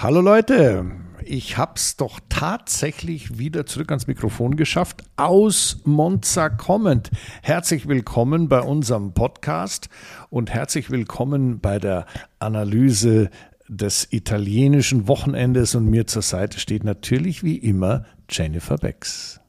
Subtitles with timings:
[0.00, 0.92] Hallo Leute,
[1.24, 7.10] ich hab's doch tatsächlich wieder zurück ans Mikrofon geschafft, aus Monza kommend.
[7.42, 9.88] Herzlich willkommen bei unserem Podcast
[10.30, 12.06] und herzlich willkommen bei der
[12.38, 13.28] Analyse
[13.66, 19.40] des italienischen Wochenendes und mir zur Seite steht natürlich wie immer Jennifer Becks.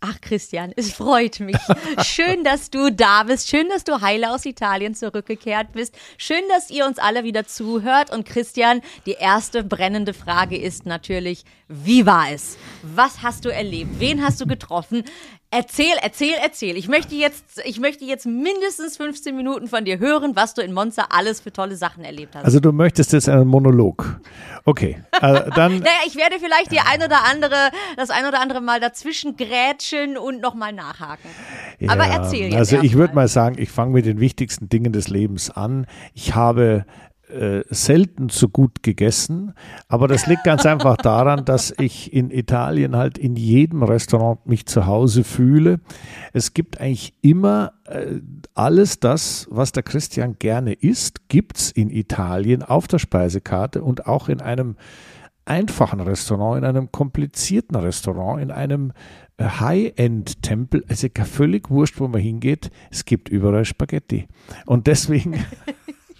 [0.00, 1.56] Ach, Christian, es freut mich.
[2.04, 3.48] Schön, dass du da bist.
[3.48, 5.92] Schön, dass du heile aus Italien zurückgekehrt bist.
[6.18, 8.12] Schön, dass ihr uns alle wieder zuhört.
[8.12, 12.58] Und Christian, die erste brennende Frage ist natürlich, wie war es?
[12.82, 13.98] Was hast du erlebt?
[13.98, 15.02] Wen hast du getroffen?
[15.50, 16.76] Erzähl, erzähl, erzähl.
[16.76, 20.74] Ich möchte jetzt, ich möchte jetzt mindestens 15 Minuten von dir hören, was du in
[20.74, 22.44] Monza alles für tolle Sachen erlebt hast.
[22.44, 24.20] Also du möchtest jetzt einen Monolog.
[24.66, 25.78] Okay, äh, dann.
[25.78, 30.18] naja, ich werde vielleicht die ein oder andere, das ein oder andere Mal dazwischen grätschen
[30.18, 31.30] und nochmal nachhaken.
[31.78, 32.56] Ja, Aber erzähl jetzt.
[32.56, 35.86] Also ich würde mal sagen, ich fange mit den wichtigsten Dingen des Lebens an.
[36.12, 36.84] Ich habe
[37.30, 39.54] äh, selten so gut gegessen,
[39.88, 44.66] aber das liegt ganz einfach daran, dass ich in Italien halt in jedem Restaurant mich
[44.66, 45.80] zu Hause fühle.
[46.32, 48.20] Es gibt eigentlich immer äh,
[48.54, 54.28] alles das, was der Christian gerne isst, gibt's in Italien auf der Speisekarte und auch
[54.28, 54.76] in einem
[55.44, 58.92] einfachen Restaurant, in einem komplizierten Restaurant, in einem
[59.38, 64.28] äh, High-End-Tempel, also völlig wurscht, wo man hingeht, es gibt überall Spaghetti.
[64.66, 65.34] Und deswegen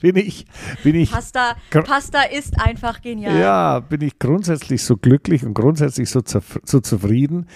[0.00, 0.46] bin ich,
[0.82, 1.10] bin ich.
[1.10, 3.38] Pasta, Pasta ist einfach genial.
[3.38, 7.46] Ja, bin ich grundsätzlich so glücklich und grundsätzlich so, so zufrieden,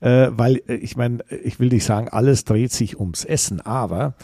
[0.00, 4.14] äh, weil äh, ich meine, ich will nicht sagen, alles dreht sich ums Essen, aber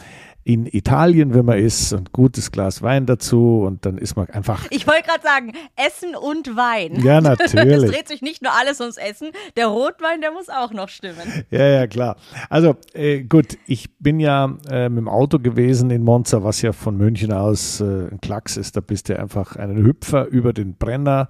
[0.45, 4.65] in Italien, wenn man ist, ein gutes Glas Wein dazu und dann ist man einfach.
[4.71, 6.99] Ich wollte gerade sagen, Essen und Wein.
[7.01, 7.83] Ja, natürlich.
[7.83, 9.31] Es dreht sich nicht nur alles ums Essen.
[9.55, 11.45] Der Rotwein, der muss auch noch stimmen.
[11.49, 12.17] Ja, ja, klar.
[12.49, 16.73] Also äh, gut, ich bin ja äh, mit dem Auto gewesen in Monza, was ja
[16.73, 18.75] von München aus äh, ein Klacks ist.
[18.75, 21.29] Da bist du einfach einen Hüpfer über den Brenner,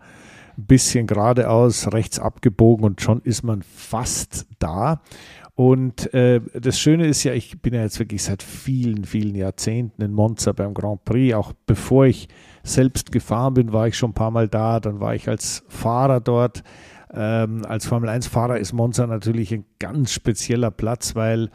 [0.58, 5.02] ein bisschen geradeaus, rechts abgebogen und schon ist man fast da.
[5.56, 10.02] Und äh, das Schöne ist ja, ich bin ja jetzt wirklich seit vielen, vielen Jahrzehnten
[10.02, 11.36] in Monza beim Grand Prix.
[11.36, 12.28] Auch bevor ich
[12.64, 14.80] selbst gefahren bin, war ich schon ein paar Mal da.
[14.80, 16.64] Dann war ich als Fahrer dort.
[17.14, 21.52] Ähm, als Formel-1-Fahrer ist Monza natürlich ein ganz spezieller Platz, weil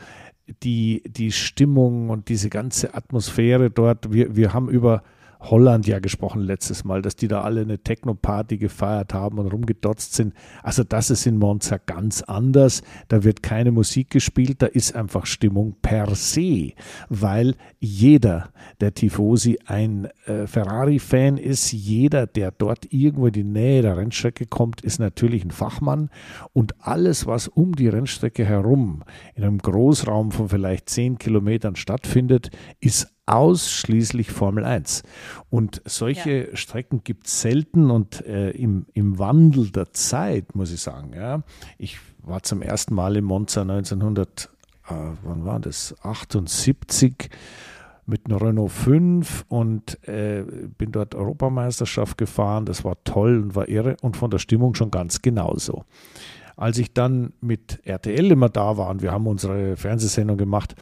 [0.62, 5.02] die, die Stimmung und diese ganze Atmosphäre dort, wir, wir haben über
[5.40, 10.14] Holland ja gesprochen letztes Mal, dass die da alle eine Techno-Party gefeiert haben und rumgedotzt
[10.14, 10.34] sind.
[10.62, 12.82] Also das ist in Monza ganz anders.
[13.08, 16.72] Da wird keine Musik gespielt, da ist einfach Stimmung per se,
[17.08, 18.50] weil jeder
[18.80, 21.72] der Tifosi ein äh, Ferrari-Fan ist.
[21.72, 26.10] Jeder, der dort irgendwo in die Nähe der Rennstrecke kommt, ist natürlich ein Fachmann.
[26.52, 29.02] Und alles, was um die Rennstrecke herum
[29.34, 32.50] in einem Großraum von vielleicht zehn Kilometern stattfindet,
[32.80, 35.02] ist ausschließlich Formel 1.
[35.50, 36.56] Und solche ja.
[36.56, 41.12] Strecken gibt es selten und äh, im, im Wandel der Zeit, muss ich sagen.
[41.14, 41.42] Ja,
[41.76, 44.50] ich war zum ersten Mal in Monza 1900,
[44.88, 45.94] äh, wann war das?
[46.02, 47.30] 78
[48.06, 50.42] mit einem Renault 5 und äh,
[50.78, 52.64] bin dort Europameisterschaft gefahren.
[52.64, 55.84] Das war toll und war irre und von der Stimmung schon ganz genauso.
[56.58, 60.74] Als ich dann mit RTL immer da war und wir haben unsere Fernsehsendung gemacht,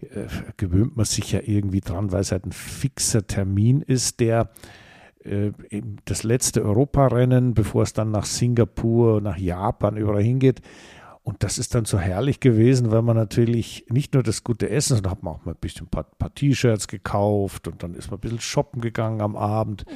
[0.00, 4.50] äh, gewöhnt man sich ja irgendwie dran, weil es halt ein fixer Termin ist, der
[5.24, 5.50] äh,
[6.04, 10.60] das letzte Europarennen, bevor es dann nach Singapur, nach Japan überall hingeht,
[11.26, 14.96] und das ist dann so herrlich gewesen, weil man natürlich nicht nur das gute Essen,
[14.96, 18.10] sondern hat man auch mal ein bisschen ein paar, paar T-Shirts gekauft und dann ist
[18.10, 19.86] man ein bisschen shoppen gegangen am Abend.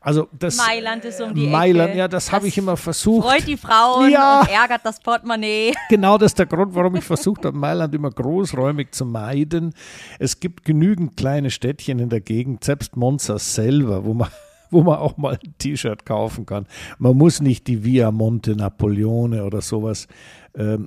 [0.00, 1.98] Also das Mailand ist um die Mailand, Ecke.
[1.98, 3.28] ja, das, das habe ich immer versucht.
[3.28, 4.40] Freut die Frauen ja.
[4.40, 5.74] und ärgert das Portemonnaie.
[5.90, 9.74] Genau das ist der Grund, warum ich versucht habe, Mailand immer großräumig zu meiden.
[10.18, 14.28] Es gibt genügend kleine Städtchen in der Gegend, selbst Monza selber, wo man
[14.70, 16.66] wo man auch mal ein T-Shirt kaufen kann.
[16.98, 20.08] Man muss nicht die Via Monte Napoleone oder sowas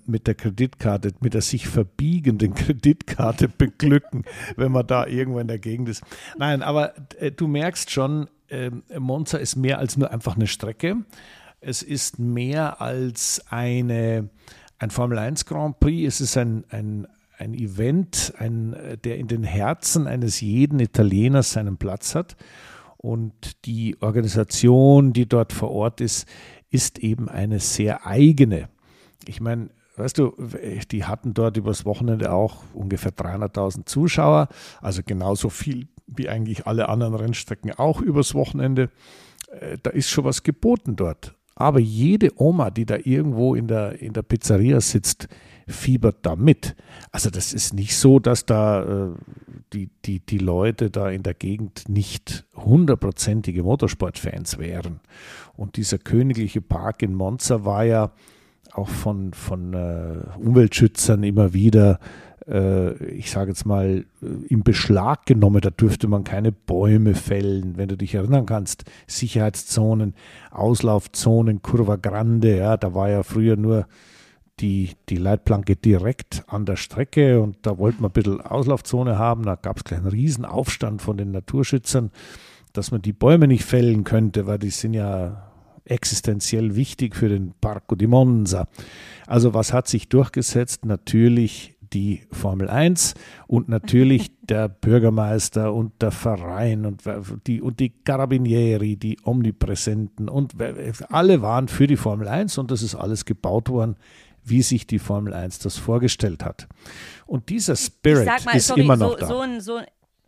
[0.06, 4.26] mit der Kreditkarte, mit der sich verbiegenden Kreditkarte beglücken,
[4.58, 6.04] wenn man da irgendwo in der Gegend ist.
[6.38, 10.98] Nein, aber äh, du merkst schon, äh, Monza ist mehr als nur einfach eine Strecke.
[11.62, 14.30] Es ist mehr als eine,
[14.80, 16.16] ein Formel 1 Grand Prix.
[16.16, 17.08] Es ist ein, ein,
[17.38, 22.36] ein Event, ein, der in den Herzen eines jeden Italieners seinen Platz hat.
[22.98, 26.28] Und die Organisation, die dort vor Ort ist,
[26.70, 28.70] ist eben eine sehr eigene.
[29.28, 30.34] Ich meine, weißt du,
[30.92, 34.48] die hatten dort übers Wochenende auch ungefähr 300.000 Zuschauer,
[34.82, 38.90] also genauso viel wie eigentlich alle anderen Rennstrecken auch übers Wochenende.
[39.52, 41.36] Äh, da ist schon was geboten dort.
[41.56, 45.28] Aber jede Oma, die da irgendwo in der, in der Pizzeria sitzt,
[45.68, 46.76] fiebert da mit.
[47.12, 49.10] Also das ist nicht so, dass da äh,
[49.74, 55.02] die, die, die Leute da in der Gegend nicht hundertprozentige Motorsportfans wären.
[55.56, 58.12] Und dieser königliche Park in Monza war ja
[58.74, 62.00] auch von, von äh, Umweltschützern immer wieder
[62.48, 65.62] äh, ich sage jetzt mal, äh, in Beschlag genommen.
[65.62, 68.86] Da dürfte man keine Bäume fällen, wenn du dich erinnern kannst.
[69.08, 70.16] Sicherheitszonen,
[70.52, 73.88] Auslaufzonen, Curva Grande, ja, da war ja früher nur
[74.60, 79.44] die, die Leitplanke direkt an der Strecke und da wollte man ein bisschen Auslaufzone haben.
[79.44, 82.12] Da gab es gleich einen Riesenaufstand von den Naturschützern,
[82.74, 85.51] dass man die Bäume nicht fällen könnte, weil die sind ja
[85.92, 88.68] existenziell wichtig für den Parco di Monza.
[89.28, 90.86] Also was hat sich durchgesetzt?
[90.86, 93.16] Natürlich die Formel 1
[93.48, 97.04] und natürlich der Bürgermeister und der Verein und
[97.48, 100.56] die, und die Carabinieri, die Omnipräsenten und
[101.10, 103.98] alle waren für die Formel 1 und das ist alles gebaut worden,
[104.44, 106.68] wie sich die Formel 1 das vorgestellt hat.
[107.28, 109.28] Und dieser Spirit mal, ist sorry, immer noch so, da.
[109.28, 109.80] So ein, so,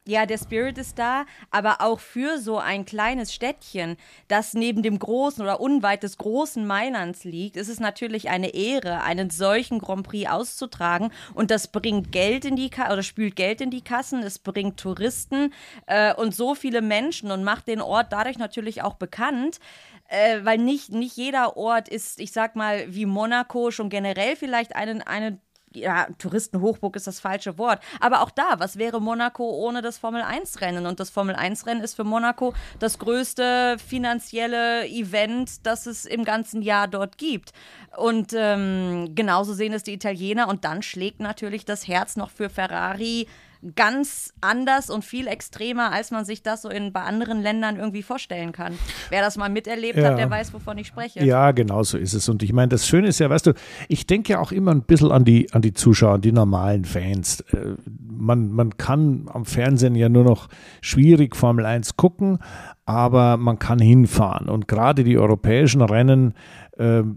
[0.05, 3.97] ja, der Spirit ist da, aber auch für so ein kleines Städtchen,
[4.27, 9.03] das neben dem großen oder unweit des großen Mailands liegt, ist es natürlich eine Ehre,
[9.03, 11.11] einen solchen Grand Prix auszutragen.
[11.33, 14.79] Und das bringt Geld in die Ka oder spült Geld in die Kassen, es bringt
[14.79, 15.53] Touristen
[15.85, 19.59] äh, und so viele Menschen und macht den Ort dadurch natürlich auch bekannt.
[20.09, 24.75] Äh, weil nicht, nicht jeder Ort ist, ich sag mal, wie Monaco schon generell vielleicht
[24.75, 25.39] einen, eine
[25.75, 27.79] ja, Touristenhochburg ist das falsche Wort.
[27.99, 30.85] Aber auch da, was wäre Monaco ohne das Formel-1-Rennen?
[30.85, 36.87] Und das Formel-1-Rennen ist für Monaco das größte finanzielle Event, das es im ganzen Jahr
[36.87, 37.51] dort gibt.
[37.97, 40.47] Und ähm, genauso sehen es die Italiener.
[40.47, 43.27] Und dann schlägt natürlich das Herz noch für Ferrari
[43.75, 48.03] ganz anders und viel extremer, als man sich das so in, bei anderen Ländern irgendwie
[48.03, 48.73] vorstellen kann.
[49.09, 50.09] Wer das mal miterlebt ja.
[50.09, 51.23] hat, der weiß, wovon ich spreche.
[51.23, 52.27] Ja, genau so ist es.
[52.29, 53.53] Und ich meine, das Schöne ist ja, weißt du,
[53.87, 57.41] ich denke ja auch immer ein bisschen an die, an die Zuschauer, die normalen Fans.
[57.51, 60.49] Äh, man, man kann am Fernsehen ja nur noch
[60.81, 62.39] schwierig Formel 1 gucken,
[62.85, 64.49] aber man kann hinfahren.
[64.49, 66.33] Und gerade die europäischen Rennen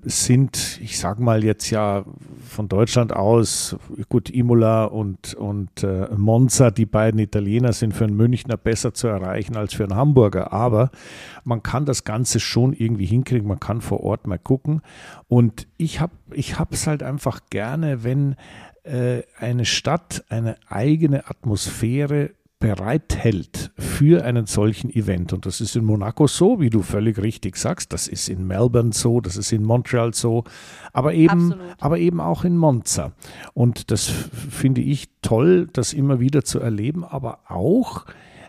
[0.02, 2.04] sind, ich sage mal jetzt ja
[2.46, 3.76] von Deutschland aus,
[4.08, 9.08] gut, Imola und, und äh, Monza, die beiden Italiener sind für einen Münchner besser zu
[9.08, 10.52] erreichen als für einen Hamburger.
[10.52, 10.90] Aber
[11.44, 14.82] man kann das Ganze schon irgendwie hinkriegen, man kann vor Ort mal gucken.
[15.26, 18.36] Und ich habe ich es halt einfach gerne, wenn
[18.82, 25.32] äh, eine Stadt eine eigene Atmosphäre bereithält für einen solchen Event.
[25.32, 27.92] Und das ist in Monaco so, wie du völlig richtig sagst.
[27.92, 30.44] Das ist in Melbourne so, das ist in Montreal so,
[30.92, 33.12] aber eben, aber eben auch in Monza.
[33.52, 38.06] Und das finde ich toll, das immer wieder zu erleben, aber auch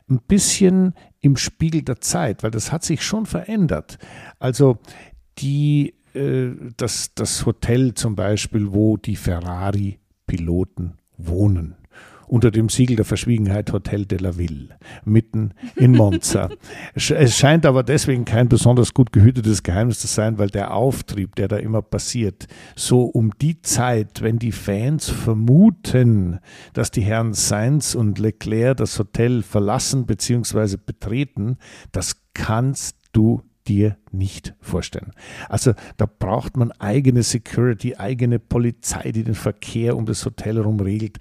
[0.09, 3.97] ein bisschen im Spiegel der Zeit, weil das hat sich schon verändert.
[4.39, 4.77] Also
[5.39, 11.76] die, äh, das, das Hotel zum Beispiel, wo die Ferrari-Piloten wohnen
[12.27, 16.49] unter dem Siegel der Verschwiegenheit Hotel de la Ville, mitten in Monza.
[16.93, 21.47] es scheint aber deswegen kein besonders gut gehütetes Geheimnis zu sein, weil der Auftrieb, der
[21.47, 26.39] da immer passiert, so um die Zeit, wenn die Fans vermuten,
[26.73, 30.77] dass die Herren Sainz und Leclerc das Hotel verlassen bzw.
[30.77, 31.57] betreten,
[31.91, 35.11] das kannst du dir nicht vorstellen.
[35.49, 40.79] Also da braucht man eigene Security, eigene Polizei, die den Verkehr um das Hotel herum
[40.79, 41.17] regelt.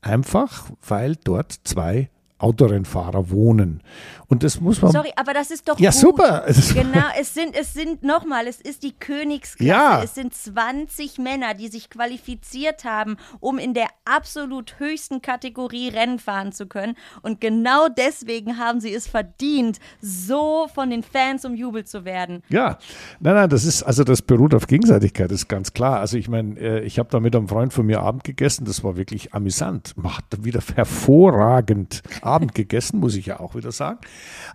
[0.00, 2.10] Einfach, weil dort zwei
[2.42, 3.82] Autorennfahrer wohnen.
[4.30, 4.92] Und das muss man.
[4.92, 5.78] Sorry, aber das ist doch.
[5.78, 6.00] Ja, gut.
[6.00, 6.44] super.
[6.80, 9.68] Genau, es sind, es sind nochmal, es ist die Königsklasse.
[9.68, 10.02] Ja.
[10.02, 16.18] Es sind 20 Männer, die sich qualifiziert haben, um in der absolut höchsten Kategorie Rennen
[16.18, 16.96] fahren zu können.
[17.22, 22.42] Und genau deswegen haben sie es verdient, so von den Fans umjubelt zu werden.
[22.48, 22.78] Ja,
[23.18, 26.00] nein, nein, das ist, also das beruht auf Gegenseitigkeit, ist ganz klar.
[26.00, 28.84] Also ich meine, äh, ich habe da mit einem Freund von mir Abend gegessen, das
[28.84, 29.94] war wirklich amüsant.
[29.96, 33.98] Macht wieder hervorragend Abend gegessen, muss ich ja auch wieder sagen.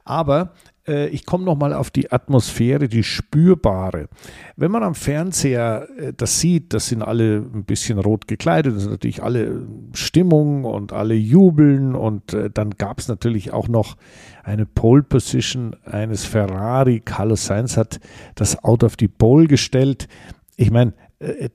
[0.04, 0.54] Aber
[0.88, 4.08] äh, ich komme nochmal auf die Atmosphäre, die spürbare.
[4.56, 8.84] Wenn man am Fernseher äh, das sieht, das sind alle ein bisschen rot gekleidet, das
[8.84, 13.98] sind natürlich alle Stimmung und alle jubeln und äh, dann gab es natürlich auch noch
[14.44, 17.02] eine Pole Position eines Ferrari.
[17.04, 18.00] Carlos Sainz hat
[18.36, 20.08] das Auto auf die Pole gestellt.
[20.56, 21.05] Ich meine, äh,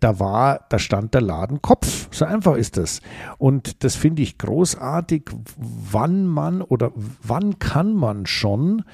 [0.00, 2.08] da war, da stand der Laden Kopf.
[2.10, 3.00] So einfach ist das.
[3.38, 8.84] Und das finde ich großartig, wann man oder wann kann man schon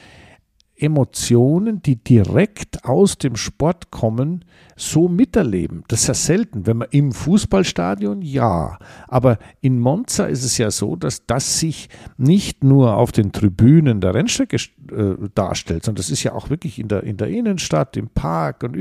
[0.79, 4.45] Emotionen, die direkt aus dem Sport kommen,
[4.77, 5.85] so miterleben.
[5.89, 6.67] Das ist ja selten.
[6.67, 8.79] Wenn man im Fußballstadion, ja.
[9.09, 14.03] Aber in Monza ist es ja so, dass das sich nicht nur auf den Tribünen
[14.03, 17.97] der Rennstrecke äh, darstellt, sondern das ist ja auch wirklich in der, in der Innenstadt,
[17.97, 18.77] im Park und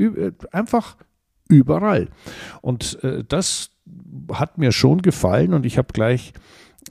[0.52, 0.96] einfach
[1.48, 2.08] überall.
[2.60, 3.70] Und äh, das
[4.32, 6.32] hat mir schon gefallen und ich habe gleich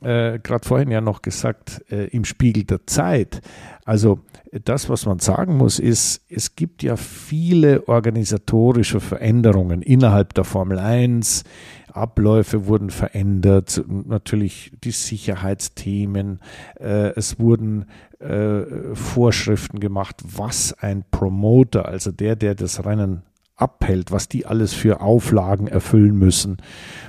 [0.01, 3.41] äh, gerade vorhin ja noch gesagt, äh, im Spiegel der Zeit.
[3.85, 4.19] Also
[4.51, 10.79] das, was man sagen muss, ist, es gibt ja viele organisatorische Veränderungen innerhalb der Formel
[10.79, 11.43] 1.
[11.91, 16.39] Abläufe wurden verändert, natürlich die Sicherheitsthemen,
[16.77, 17.85] äh, es wurden
[18.19, 23.24] äh, Vorschriften gemacht, was ein Promoter, also der, der das Rennen
[23.55, 26.57] abhält, was die alles für Auflagen erfüllen müssen.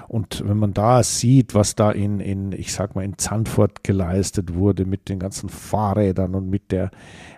[0.06, 4.54] Und wenn man da sieht, was da in, in, ich sag mal, in Zandvoort geleistet
[4.54, 6.90] wurde mit den ganzen Fahrrädern und mit der,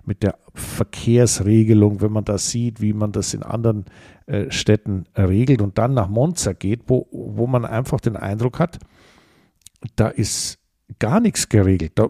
[0.04, 3.86] mit der Verkehrsregelung, wenn man da sieht, wie man das in anderen
[4.26, 8.78] äh, Städten regelt und dann nach Monza geht, wo, wo man einfach den Eindruck hat,
[9.96, 10.58] da ist
[10.98, 11.92] gar nichts geregelt.
[11.94, 12.08] Da,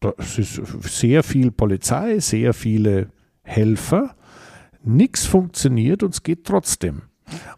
[0.00, 3.08] da ist sehr viel Polizei, sehr viele
[3.42, 4.14] Helfer
[4.88, 7.02] nichts funktioniert und es geht trotzdem.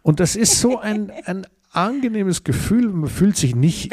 [0.01, 3.91] Und das ist so ein, ein angenehmes Gefühl, man fühlt sich nicht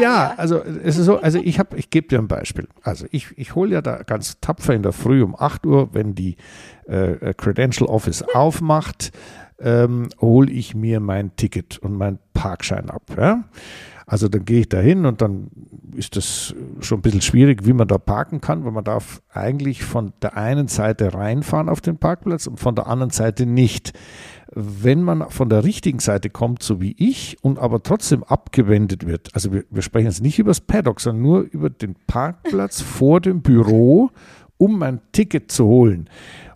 [0.00, 2.68] ja, also es ist so, also ich habe, ich gebe dir ein Beispiel.
[2.82, 6.14] Also ich, ich hole ja da ganz tapfer in der Früh um 8 Uhr, wenn
[6.14, 6.36] die
[6.86, 9.12] äh, Credential Office aufmacht,
[9.58, 13.02] ähm, hole ich mir mein Ticket und meinen Parkschein ab.
[13.16, 13.44] Ja?
[14.08, 15.48] Also dann gehe ich da hin und dann
[15.96, 19.82] ist das schon ein bisschen schwierig, wie man da parken kann, weil man darf eigentlich
[19.82, 23.94] von der einen Seite reinfahren auf den Parkplatz und von der anderen Seite nicht.
[24.54, 29.34] Wenn man von der richtigen Seite kommt, so wie ich, und aber trotzdem abgewendet wird,
[29.34, 33.20] also wir, wir sprechen jetzt nicht über das Paddock, sondern nur über den Parkplatz vor
[33.20, 34.10] dem Büro,
[34.56, 36.08] um ein Ticket zu holen,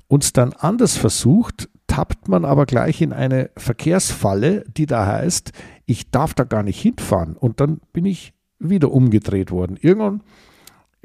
[0.06, 5.50] uns dann anders versucht, tappt man aber gleich in eine Verkehrsfalle, die da heißt,
[5.86, 7.36] ich darf da gar nicht hinfahren.
[7.36, 9.76] Und dann bin ich wieder umgedreht worden.
[9.76, 10.22] Irgendwann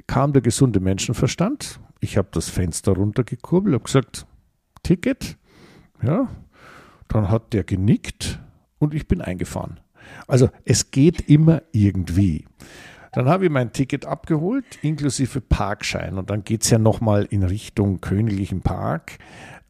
[0.06, 1.80] kam der gesunde Menschenverstand.
[2.01, 4.27] Ich habe das Fenster runtergekurbelt, habe gesagt,
[4.84, 5.39] Ticket.
[6.04, 6.30] Ja,
[7.08, 8.39] dann hat der genickt
[8.77, 9.80] und ich bin eingefahren.
[10.27, 12.46] Also es geht immer irgendwie.
[13.12, 16.20] Dann habe ich mein Ticket abgeholt, inklusive Parkschein.
[16.20, 19.18] Und dann geht es ja nochmal in Richtung Königlichen Park.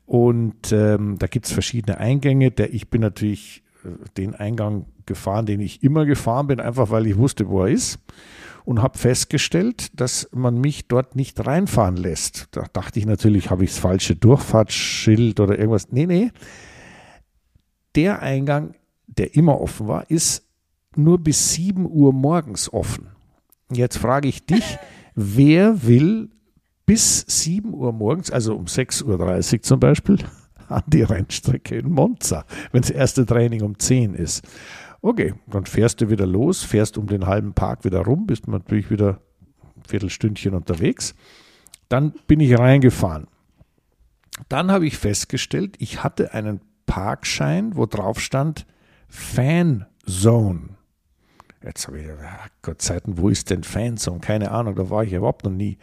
[0.06, 2.52] Und ähm, da gibt es verschiedene Eingänge.
[2.52, 7.08] Der, ich bin natürlich äh, den Eingang gefahren, den ich immer gefahren bin, einfach weil
[7.08, 8.00] ich wusste, wo er ist.
[8.64, 12.48] Und habe festgestellt, dass man mich dort nicht reinfahren lässt.
[12.52, 15.92] Da dachte ich natürlich, habe ich das falsche Durchfahrtsschild oder irgendwas.
[15.92, 16.32] Nee, nee.
[17.94, 18.74] Der Eingang,
[19.06, 20.48] der immer offen war, ist
[20.96, 23.10] nur bis 7 Uhr morgens offen.
[23.72, 24.80] Jetzt frage ich dich,
[25.14, 26.30] wer will
[26.86, 30.18] bis 7 Uhr morgens, also um 6.30 Uhr zum Beispiel,
[30.70, 34.48] an die Rennstrecke in Monza, wenn das erste Training um 10 ist.
[35.01, 38.89] Okay, dann fährst du wieder los, fährst um den halben Park wieder rum, bist natürlich
[38.89, 39.20] wieder
[39.75, 41.13] ein Viertelstündchen unterwegs.
[41.89, 43.27] Dann bin ich reingefahren.
[44.50, 48.65] Dann habe ich festgestellt, ich hatte einen Parkschein, wo drauf stand
[49.08, 50.70] Fanzone.
[51.63, 52.08] Jetzt habe ich,
[52.62, 54.20] Gott sei Dank, wo ist denn Fanzone?
[54.20, 55.77] Keine Ahnung, da war ich überhaupt noch nie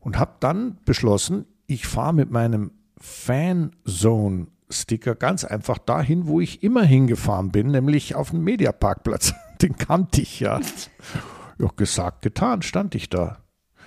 [0.00, 6.82] und habe dann beschlossen, ich fahre mit meinem Fanzone-Sticker ganz einfach dahin, wo ich immer
[6.82, 9.34] hingefahren bin, nämlich auf den Mediaparkplatz.
[9.62, 10.60] Den kannte ich ja.
[11.60, 13.38] Ja, gesagt, getan, stand ich da.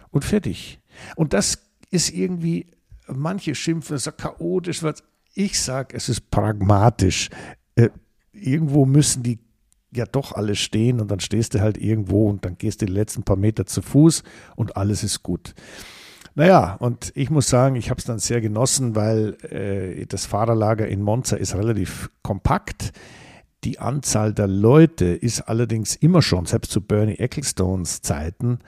[0.09, 0.81] Und fertig.
[1.15, 1.57] Und das
[1.89, 2.67] ist irgendwie,
[3.07, 4.81] manche schimpfen, es ist chaotisch.
[5.35, 7.29] Ich sage, es ist pragmatisch.
[7.75, 7.91] Äh,
[8.33, 9.39] irgendwo müssen die
[9.93, 12.93] ja doch alle stehen und dann stehst du halt irgendwo und dann gehst du die
[12.93, 14.23] letzten paar Meter zu Fuß
[14.55, 15.53] und alles ist gut.
[16.33, 20.87] Naja, und ich muss sagen, ich habe es dann sehr genossen, weil äh, das Fahrerlager
[20.87, 22.93] in Monza ist relativ kompakt.
[23.63, 28.59] Die Anzahl der Leute ist allerdings immer schon, selbst zu Bernie Ecclestones Zeiten,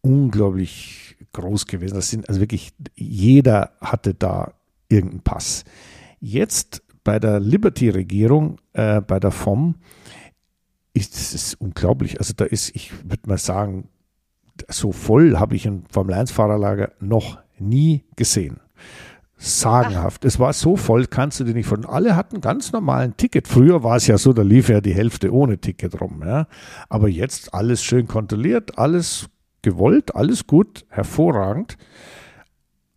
[0.00, 1.94] unglaublich groß gewesen.
[1.94, 4.52] Das sind also wirklich, jeder hatte da
[4.88, 5.64] irgendeinen Pass.
[6.18, 9.76] Jetzt bei der Liberty-Regierung, äh, bei der FOM,
[10.92, 12.18] ist es unglaublich.
[12.18, 13.88] Also da ist, ich würde mal sagen,
[14.68, 18.60] so voll habe ich ein Formel-1-Fahrerlager noch nie gesehen.
[19.36, 20.22] Sagenhaft.
[20.22, 20.28] Ach.
[20.28, 21.86] Es war so voll, kannst du dir nicht von.
[21.86, 23.48] Alle hatten ganz normalen Ticket.
[23.48, 26.22] Früher war es ja so, da lief ja die Hälfte ohne Ticket rum.
[26.24, 26.46] Ja.
[26.90, 29.30] Aber jetzt alles schön kontrolliert, alles
[29.62, 31.78] gewollt, alles gut, hervorragend.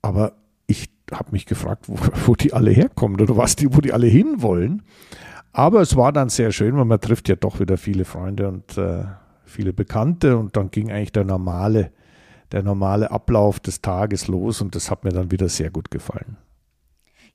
[0.02, 0.34] Aber
[0.68, 4.08] ich habe mich gefragt, wo, wo, die alle herkommen oder was die, wo die alle
[4.08, 4.84] hinwollen.
[5.54, 8.78] Aber es war dann sehr schön, weil man trifft ja doch wieder viele Freunde und
[8.78, 9.06] äh,
[9.54, 11.92] viele Bekannte und dann ging eigentlich der normale,
[12.52, 16.38] der normale Ablauf des Tages los und das hat mir dann wieder sehr gut gefallen.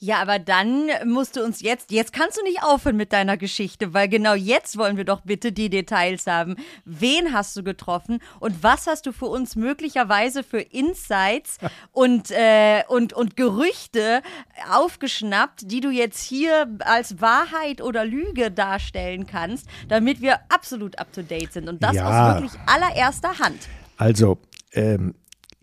[0.01, 3.95] Ja, aber dann musst du uns jetzt, jetzt kannst du nicht aufhören mit deiner Geschichte,
[3.95, 6.55] weil genau jetzt wollen wir doch bitte die Details haben.
[6.85, 11.59] Wen hast du getroffen und was hast du für uns möglicherweise für Insights
[11.91, 14.23] und, äh, und, und Gerüchte
[14.71, 21.13] aufgeschnappt, die du jetzt hier als Wahrheit oder Lüge darstellen kannst, damit wir absolut up
[21.13, 22.37] to date sind und das ja.
[22.37, 23.69] aus wirklich allererster Hand.
[23.97, 24.39] Also,
[24.75, 25.17] ähm,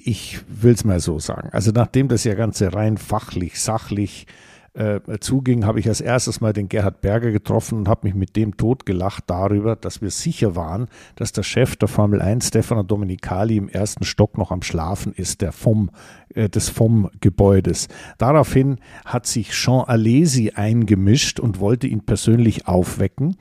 [0.06, 1.50] ich will es mal so sagen.
[1.52, 4.28] Also nachdem das ja Ganze rein fachlich, sachlich
[4.74, 8.36] äh, zuging, habe ich als erstes mal den Gerhard Berger getroffen und habe mich mit
[8.36, 13.58] dem totgelacht darüber, dass wir sicher waren, dass der Chef der Formel 1, Stefano Domenicali,
[13.58, 15.90] im ersten Stock noch am Schlafen ist, der vom,
[16.36, 17.88] äh, des vom-Gebäudes.
[18.20, 23.38] Daraufhin hat sich Jean Alesi eingemischt und wollte ihn persönlich aufwecken.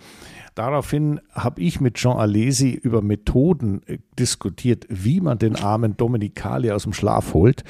[0.54, 6.70] Daraufhin habe ich mit Jean Alesi über Methoden äh, diskutiert, wie man den armen Dominikali
[6.70, 7.64] aus dem Schlaf holt.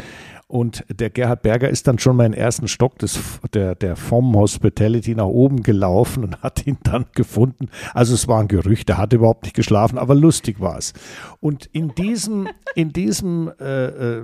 [0.54, 3.18] Und der Gerhard Berger ist dann schon mal im ersten Stock des,
[3.54, 7.70] der, der vom Hospitality nach oben gelaufen und hat ihn dann gefunden.
[7.92, 10.92] Also es war ein Gerücht, er hat überhaupt nicht geschlafen, aber lustig war es.
[11.40, 12.46] Und in diesem,
[12.76, 14.22] in diesem, äh, äh,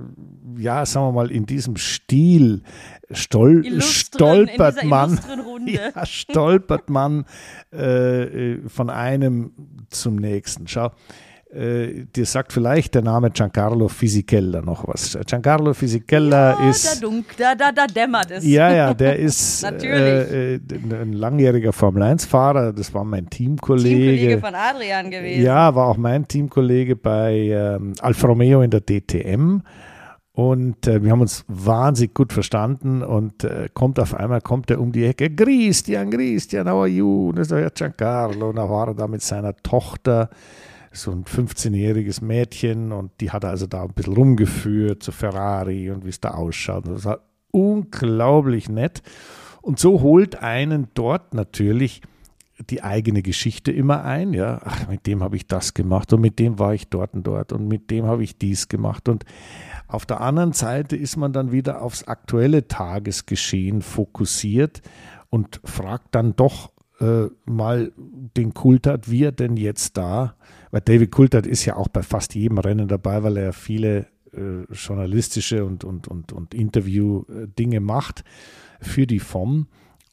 [0.56, 2.62] ja, sagen wir mal, in diesem Stil
[3.10, 5.18] stol stolpert man,
[5.66, 7.24] ja, stolpert man
[7.72, 9.50] äh, äh, von einem
[9.88, 10.68] zum nächsten.
[10.68, 10.92] Schau,
[11.52, 15.18] äh, dir sagt vielleicht der Name Giancarlo Fisichella noch was.
[15.26, 17.02] Giancarlo Fisichella ja, ist.
[17.02, 18.44] Da, dunk, da, da, da dämmert es.
[18.44, 20.60] Ja, ja, der ist äh, äh,
[20.92, 22.72] ein langjähriger Formel-1-Fahrer.
[22.72, 23.96] Das war mein Teamkollege.
[23.96, 25.42] Teamkollege von Adrian gewesen.
[25.42, 29.62] Ja, war auch mein Teamkollege bei ähm, Alfa Romeo in der DTM.
[30.32, 34.80] Und äh, wir haben uns wahnsinnig gut verstanden und äh, kommt auf einmal, kommt er
[34.80, 37.30] um die Ecke, Christian, Christian, how are you?
[37.30, 38.50] Und das ist der Giancarlo.
[38.50, 40.30] Und da war er da mit seiner Tochter,
[40.92, 46.04] so ein 15-jähriges Mädchen und die hat also da ein bisschen rumgeführt zu Ferrari und
[46.04, 46.86] wie es da ausschaut.
[46.88, 47.20] Das war
[47.52, 49.02] unglaublich nett.
[49.62, 52.02] Und so holt einen dort natürlich
[52.68, 54.32] die eigene Geschichte immer ein.
[54.32, 57.26] Ja, ach, mit dem habe ich das gemacht und mit dem war ich dort und
[57.26, 59.08] dort und mit dem habe ich dies gemacht.
[59.08, 59.24] Und
[59.86, 64.82] auf der anderen Seite ist man dann wieder aufs aktuelle Tagesgeschehen fokussiert
[65.30, 66.70] und fragt dann doch
[67.00, 70.36] äh, mal den Kultat, wie er denn jetzt da,
[70.70, 74.64] weil David Kultat ist ja auch bei fast jedem Rennen dabei, weil er viele äh,
[74.72, 78.24] journalistische und, und, und, und Interview-Dinge macht
[78.80, 79.66] für die FOM.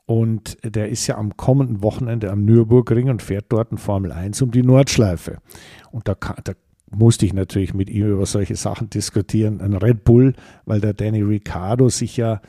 [0.05, 4.41] Und der ist ja am kommenden Wochenende am Nürburgring und fährt dort ein Formel 1
[4.41, 5.39] um die Nordschleife.
[5.91, 6.53] Und da, da
[6.89, 9.59] musste ich natürlich mit ihm über solche Sachen diskutieren.
[9.59, 10.33] Ein Red Bull,
[10.65, 12.39] weil der Danny Ricciardo sich ja äh,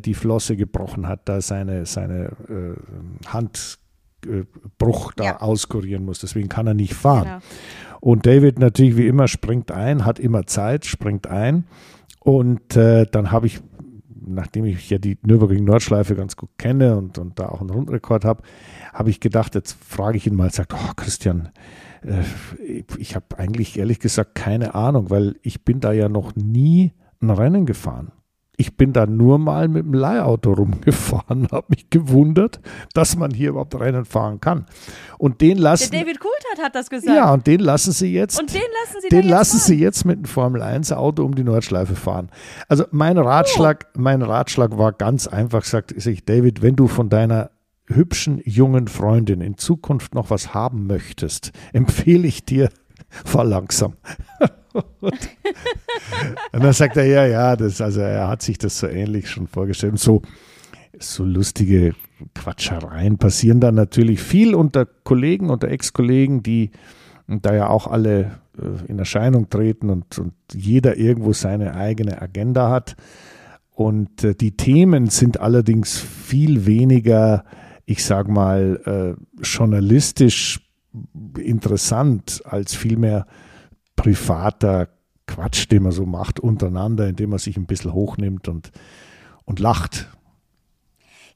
[0.00, 5.40] die Flosse gebrochen hat, da seine, seine äh, Handbruch da ja.
[5.40, 6.20] auskurieren muss.
[6.20, 7.24] Deswegen kann er nicht fahren.
[7.24, 7.38] Genau.
[8.00, 11.64] Und David natürlich wie immer springt ein, hat immer Zeit, springt ein.
[12.20, 13.60] Und äh, dann habe ich
[14.26, 18.42] nachdem ich ja die Nürburgring-Nordschleife ganz gut kenne und, und da auch einen Rundrekord habe,
[18.92, 21.50] habe ich gedacht, jetzt frage ich ihn mal, sagt, oh Christian,
[22.02, 22.22] äh,
[22.98, 27.30] ich habe eigentlich ehrlich gesagt keine Ahnung, weil ich bin da ja noch nie ein
[27.30, 28.12] Rennen gefahren.
[28.56, 32.60] Ich bin da nur mal mit dem Leihauto rumgefahren, habe mich gewundert,
[32.94, 34.66] dass man hier überhaupt Rennen fahren kann.
[35.18, 35.90] Und den lassen.
[35.90, 37.14] Der David Coulthard hat das gesagt.
[37.14, 38.40] Ja, und den lassen sie jetzt.
[38.40, 41.44] Und den lassen sie Den lassen sie jetzt mit einem Formel 1 Auto um die
[41.44, 42.30] Nordschleife fahren.
[42.68, 44.00] Also mein Ratschlag, oh.
[44.00, 47.50] mein Ratschlag war ganz einfach, sagt sich David, wenn du von deiner
[47.88, 52.70] hübschen jungen Freundin in Zukunft noch was haben möchtest, empfehle ich dir,
[53.08, 53.94] fahr langsam.
[55.00, 55.12] und
[56.52, 59.98] dann sagt er, ja, ja, das, also er hat sich das so ähnlich schon vorgestellt.
[59.98, 60.22] so,
[60.98, 61.94] so lustige
[62.34, 66.70] Quatschereien passieren dann natürlich viel unter Kollegen, unter Ex-Kollegen, die
[67.26, 72.70] da ja auch alle äh, in Erscheinung treten und, und jeder irgendwo seine eigene Agenda
[72.70, 72.96] hat.
[73.74, 77.44] Und äh, die Themen sind allerdings viel weniger
[77.86, 80.60] ich sag mal, äh, journalistisch
[81.38, 83.26] interessant als vielmehr
[83.96, 84.88] privater
[85.26, 88.70] Quatsch, den man so macht untereinander, indem man sich ein bisschen hochnimmt und,
[89.44, 90.08] und lacht.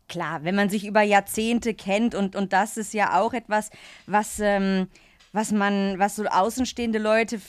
[0.08, 3.70] Klar, wenn man sich über Jahrzehnte kennt und, und das ist ja auch etwas,
[4.06, 4.88] was, ähm,
[5.32, 7.40] was man, was so außenstehende Leute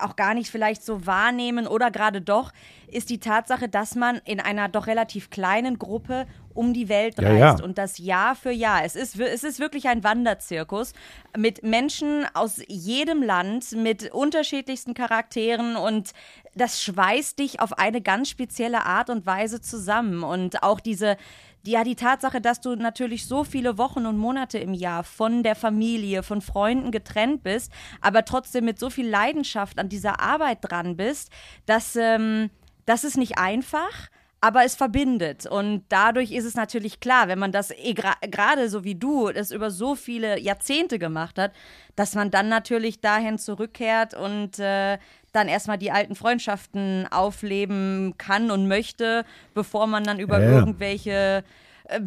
[0.00, 2.52] auch gar nicht vielleicht so wahrnehmen oder gerade doch,
[2.88, 7.28] ist die Tatsache, dass man in einer doch relativ kleinen Gruppe um die Welt Ja,
[7.28, 7.64] reist ja.
[7.64, 8.84] und das Jahr für Jahr.
[8.84, 10.92] Es ist, es ist wirklich ein Wanderzirkus
[11.36, 16.12] mit Menschen aus jedem Land, mit unterschiedlichsten Charakteren und
[16.54, 20.22] das schweißt dich auf eine ganz spezielle Art und Weise zusammen.
[20.22, 21.16] Und auch diese,
[21.64, 25.54] ja, die Tatsache, dass du natürlich so viele Wochen und Monate im Jahr von der
[25.54, 30.96] Familie, von Freunden getrennt bist, aber trotzdem mit so viel Leidenschaft an dieser Arbeit dran
[30.96, 31.30] bist,
[31.66, 32.50] dass ähm,
[32.84, 34.10] das ist nicht einfach.
[34.44, 35.46] Aber es verbindet.
[35.46, 39.52] Und dadurch ist es natürlich klar, wenn man das eh gerade so wie du das
[39.52, 41.52] über so viele Jahrzehnte gemacht hat,
[41.94, 44.98] dass man dann natürlich dahin zurückkehrt und äh,
[45.32, 49.24] dann erstmal die alten Freundschaften aufleben kann und möchte,
[49.54, 50.50] bevor man dann über ja.
[50.58, 51.44] irgendwelche
[51.92, 52.00] äh,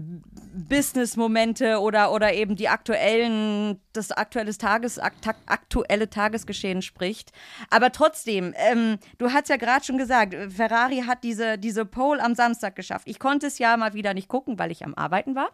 [0.69, 5.13] Business-Momente oder, oder eben die aktuellen, das aktuelle, Tages, ak-
[5.45, 7.31] aktuelle Tagesgeschehen spricht.
[7.69, 12.35] Aber trotzdem, ähm, du hast ja gerade schon gesagt, Ferrari hat diese, diese Pole am
[12.35, 13.07] Samstag geschafft.
[13.07, 15.49] Ich konnte es ja mal wieder nicht gucken, weil ich am Arbeiten war.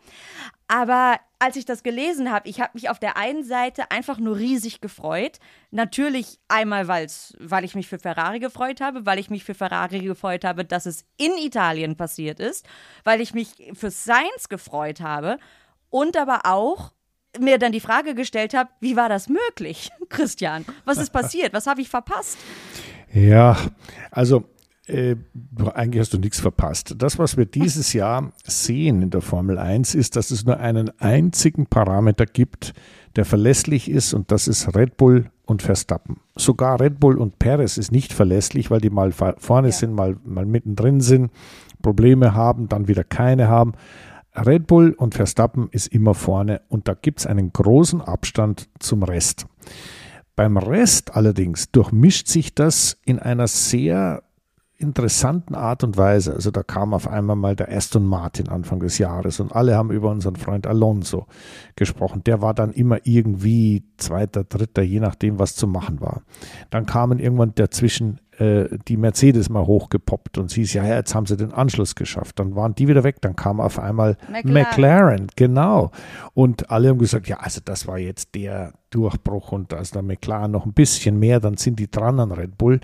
[0.71, 4.37] Aber als ich das gelesen habe, ich habe mich auf der einen Seite einfach nur
[4.37, 5.39] riesig gefreut.
[5.69, 9.99] Natürlich einmal, weil's, weil ich mich für Ferrari gefreut habe, weil ich mich für Ferrari
[9.99, 12.65] gefreut habe, dass es in Italien passiert ist,
[13.03, 15.39] weil ich mich für Sainz gefreut habe
[15.89, 16.93] und aber auch
[17.37, 20.63] mir dann die Frage gestellt habe, wie war das möglich, Christian?
[20.85, 21.51] Was ist passiert?
[21.51, 22.37] Was habe ich verpasst?
[23.13, 23.57] Ja,
[24.09, 24.45] also
[24.87, 25.15] äh,
[25.73, 26.95] eigentlich hast du nichts verpasst.
[26.97, 30.91] Das, was wir dieses Jahr sehen in der Formel 1, ist, dass es nur einen
[30.99, 32.73] einzigen Parameter gibt,
[33.15, 36.17] der verlässlich ist, und das ist Red Bull und Verstappen.
[36.35, 39.73] Sogar Red Bull und Perez ist nicht verlässlich, weil die mal vorne Ja.
[39.73, 41.31] sind, mal, mal mittendrin sind,
[41.81, 43.73] Probleme haben, dann wieder keine haben.
[44.33, 49.03] Red Bull und Verstappen ist immer vorne und da gibt es einen großen Abstand zum
[49.03, 49.45] Rest.
[50.37, 54.23] Beim Rest allerdings durchmischt sich das in einer sehr
[54.81, 56.33] interessanten Art und Weise.
[56.33, 59.91] Also da kam auf einmal mal der Aston Martin Anfang des Jahres und alle haben
[59.91, 61.27] über unseren Freund Alonso
[61.75, 62.23] gesprochen.
[62.25, 66.23] Der war dann immer irgendwie zweiter, dritter, je nachdem, was zu machen war.
[66.69, 71.13] Dann kamen irgendwann dazwischen äh, die Mercedes mal hochgepoppt und sie hieß, ja, ja, jetzt
[71.13, 72.39] haben sie den Anschluss geschafft.
[72.39, 74.53] Dann waren die wieder weg, dann kam auf einmal McLaren.
[74.53, 75.91] McLaren, genau.
[76.33, 80.03] Und alle haben gesagt, ja, also das war jetzt der Durchbruch und da ist der
[80.03, 82.79] McLaren noch ein bisschen mehr, dann sind die dran an Red Bull.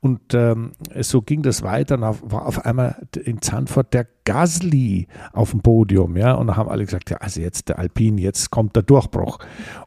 [0.00, 1.96] Und ähm, so ging das weiter.
[1.96, 6.56] Dann auf- war auf einmal in Zandvoort der Gasly auf dem Podium, ja, und da
[6.56, 9.38] haben alle gesagt, ja, also jetzt der Alpine, jetzt kommt der Durchbruch.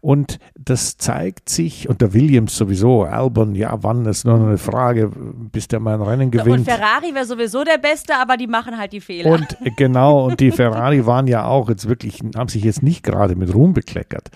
[0.02, 4.58] Und das zeigt sich, und der Williams sowieso, Albon, ja, wann ist nur noch eine
[4.58, 5.12] Frage,
[5.52, 6.66] bis der mal ein Rennen Und gewinnt.
[6.66, 9.32] Ferrari wäre sowieso der Beste, aber die machen halt die Fehler.
[9.32, 13.04] Und äh, genau, und die Ferrari waren ja auch jetzt wirklich, haben sich jetzt nicht
[13.04, 14.30] gerade mit Ruhm bekleckert.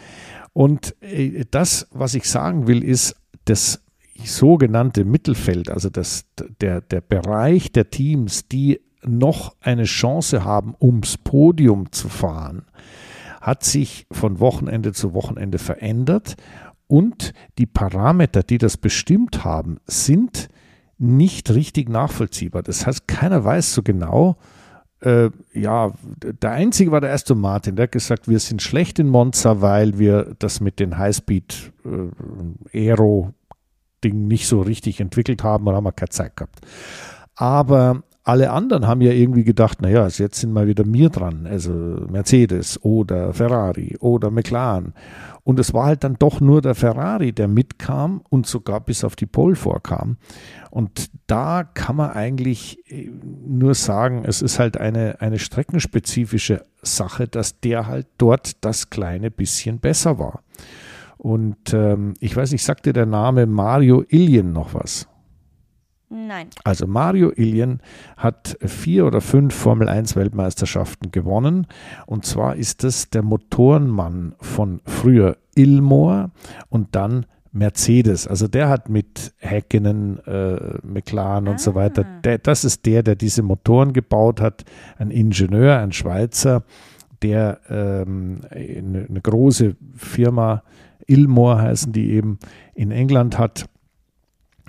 [0.58, 3.16] Und äh, das, was ich sagen will, ist,
[3.46, 3.84] das
[4.26, 6.26] sogenannte Mittelfeld, also das,
[6.62, 12.64] der, der Bereich der Teams, die noch eine Chance haben, ums Podium zu fahren,
[13.40, 16.38] hat sich von Wochenende zu Wochenende verändert
[16.88, 20.50] und die Parameter, die das bestimmt haben, sind
[20.98, 22.64] nicht richtig nachvollziehbar.
[22.64, 24.38] Das heißt, keiner weiß so genau,
[25.02, 25.92] äh, ja,
[26.42, 30.00] der einzige war der Aston Martin, der hat gesagt, wir sind schlecht in Monza, weil
[30.00, 33.34] wir das mit den Highspeed äh, Aero
[34.04, 36.60] Ding nicht so richtig entwickelt haben und haben wir keine Zeit gehabt.
[37.36, 41.72] Aber alle anderen haben ja irgendwie gedacht, naja, jetzt sind mal wieder mir dran, also
[41.72, 44.94] Mercedes oder Ferrari oder McLaren.
[45.44, 49.16] Und es war halt dann doch nur der Ferrari, der mitkam und sogar bis auf
[49.16, 50.18] die Pole vorkam.
[50.72, 53.10] Und da kann man eigentlich äh,
[53.48, 59.32] nur sagen, es ist halt eine, eine streckenspezifische Sache, dass der halt dort das kleine
[59.32, 60.44] bisschen besser war.
[61.18, 65.08] Und ähm, ich weiß nicht, sagt dir der Name Mario Ilien noch was?
[66.10, 66.50] Nein.
[66.64, 67.82] Also Mario Ilien
[68.16, 71.68] hat vier oder fünf Formel 1 Weltmeisterschaften gewonnen.
[72.06, 76.32] Und zwar ist das der Motorenmann von früher Ilmor
[76.70, 78.28] und dann Mercedes.
[78.28, 83.16] Also der hat mit Häkkinen, äh, McLaren und so weiter, der, das ist der, der
[83.16, 84.64] diese Motoren gebaut hat.
[84.98, 86.64] Ein Ingenieur, ein Schweizer,
[87.22, 90.64] der ähm, eine, eine große Firma,
[91.08, 92.38] Ilmor heißen die eben,
[92.76, 93.66] in England hat.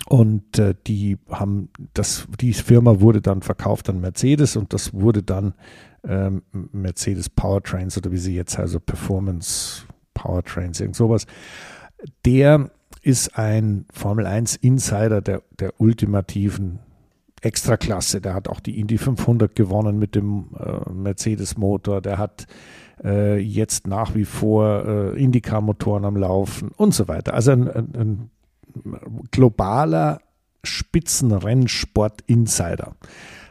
[0.07, 5.23] Und äh, die haben das, die Firma wurde dann verkauft an Mercedes und das wurde
[5.23, 5.53] dann
[6.07, 9.83] ähm, Mercedes Powertrains oder wie sie jetzt also Performance
[10.13, 11.25] Powertrains, irgend sowas.
[12.25, 16.79] Der ist ein Formel 1 Insider der, der ultimativen
[17.41, 18.19] Extraklasse.
[18.21, 22.01] Der hat auch die Indy 500 gewonnen mit dem äh, Mercedes Motor.
[22.01, 22.47] Der hat
[23.03, 27.33] äh, jetzt nach wie vor äh, Indycar-Motoren am Laufen und so weiter.
[27.33, 28.29] Also ein, ein, ein
[29.31, 30.19] globaler
[30.63, 32.95] Spitzenrennsport-Insider.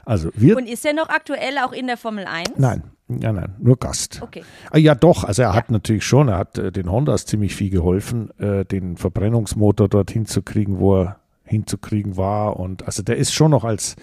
[0.05, 0.57] Also wir.
[0.57, 2.51] Und ist er noch aktuell auch in der Formel 1?
[2.57, 4.23] Nein, nein, nein, nur Gast.
[4.23, 4.43] Okay.
[4.71, 7.69] Ah, Ja, doch, also er hat natürlich schon, er hat äh, den Hondas ziemlich viel
[7.71, 12.59] geholfen, äh, den Verbrennungsmotor dort hinzukriegen, wo er hinzukriegen war.
[12.59, 13.97] Und also der ist schon noch als,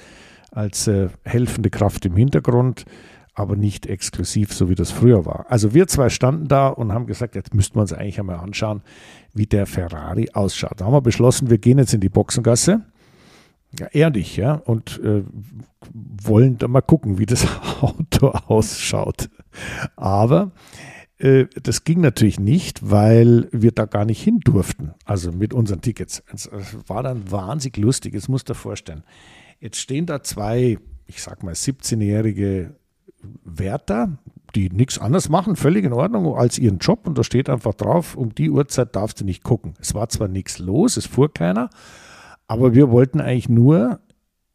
[0.52, 2.86] als äh, helfende Kraft im Hintergrund,
[3.36, 5.46] aber nicht exklusiv, so wie das früher war.
[5.50, 8.82] Also wir zwei standen da und haben gesagt, jetzt müssten wir uns eigentlich einmal anschauen,
[9.34, 10.80] wie der Ferrari ausschaut.
[10.80, 12.86] Da haben wir beschlossen, wir gehen jetzt in die Boxengasse.
[13.78, 15.24] Ja, er und ich, ja, und äh,
[15.94, 17.46] wollen da mal gucken, wie das
[17.82, 19.30] Auto ausschaut.
[19.98, 20.52] Aber
[21.18, 25.82] äh, das ging natürlich nicht, weil wir da gar nicht hin durften, also mit unseren
[25.82, 26.24] Tickets.
[26.34, 26.50] Es
[26.88, 29.04] war dann wahnsinnig lustig, jetzt musst du dir vorstellen.
[29.60, 32.76] Jetzt stehen da zwei, ich sag mal, 17-jährige
[33.44, 34.18] Wärter,
[34.56, 37.08] die nichts anderes machen, völlig in Ordnung, als ihren Job.
[37.08, 39.74] Und da steht einfach drauf, um die Uhrzeit darfst du nicht gucken.
[39.80, 41.70] Es war zwar nichts los, es fuhr keiner,
[42.48, 44.00] aber wir wollten eigentlich nur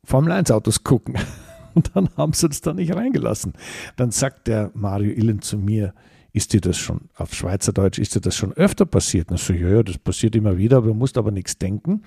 [0.04, 1.14] Formel 1 Autos gucken.
[1.74, 3.52] Und dann haben sie uns da nicht reingelassen.
[3.96, 5.94] Dann sagt der Mario Illen zu mir,
[6.33, 9.30] ist dir das schon, auf Schweizerdeutsch, ist dir das schon öfter passiert?
[9.30, 12.02] Und ich so, ja, ja, das passiert immer wieder, aber du musst aber nichts denken,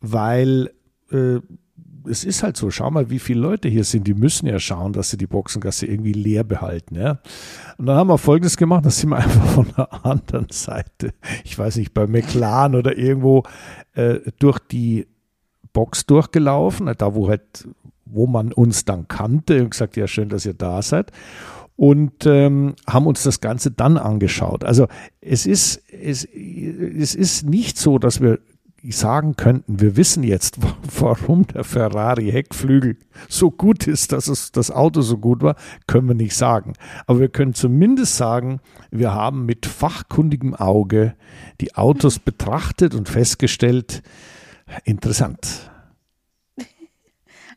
[0.00, 0.70] weil
[1.10, 1.40] äh,
[2.08, 4.92] es ist halt so, schau mal, wie viele Leute hier sind, die müssen ja schauen,
[4.92, 6.96] dass sie die Boxengasse irgendwie leer behalten.
[6.96, 7.18] Ja?
[7.76, 11.58] Und dann haben wir Folgendes gemacht, da sind wir einfach von der anderen Seite, ich
[11.58, 13.44] weiß nicht, bei McLaren oder irgendwo
[13.94, 15.06] äh, durch die
[15.72, 17.68] Box durchgelaufen, da wo halt,
[18.04, 21.12] wo man uns dann kannte und gesagt, ja schön, dass ihr da seid
[21.78, 24.64] und ähm, haben uns das Ganze dann angeschaut.
[24.64, 24.88] Also
[25.20, 28.40] es ist, es, es ist nicht so, dass wir
[28.96, 30.58] sagen könnten, wir wissen jetzt,
[30.98, 32.96] warum der Ferrari Heckflügel
[33.28, 36.74] so gut ist, dass es das Auto so gut war, können wir nicht sagen.
[37.06, 41.14] Aber wir können zumindest sagen, wir haben mit fachkundigem Auge
[41.60, 44.02] die Autos betrachtet und festgestellt,
[44.84, 45.70] interessant.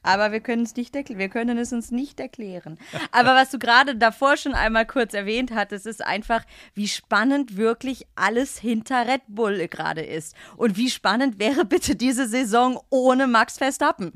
[0.04, 0.96] Aber wir können es nicht.
[0.96, 2.78] Wir können es uns nicht erklären.
[3.12, 8.08] Aber was du gerade davor schon einmal kurz erwähnt hattest, ist einfach, wie spannend wirklich
[8.16, 10.36] alles hinter Red Bull gerade ist.
[10.58, 14.12] Und wie spannend wäre bitte diese Saison ohne Max Verstappen.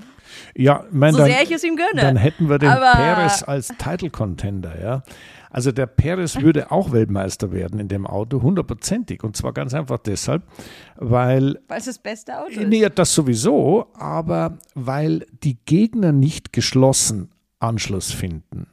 [0.56, 2.02] Ja, mein, So dann, sehr ich es ihm gönne.
[2.02, 5.04] dann hätten wir den Aber- Perez als Title Contender, ja.
[5.56, 9.24] Also der Perez würde auch Weltmeister werden in dem Auto, hundertprozentig.
[9.24, 10.44] Und zwar ganz einfach deshalb,
[10.98, 12.68] weil Weil es das beste Auto ist.
[12.68, 18.68] Nee, das sowieso, aber weil die Gegner nicht geschlossen Anschluss finden.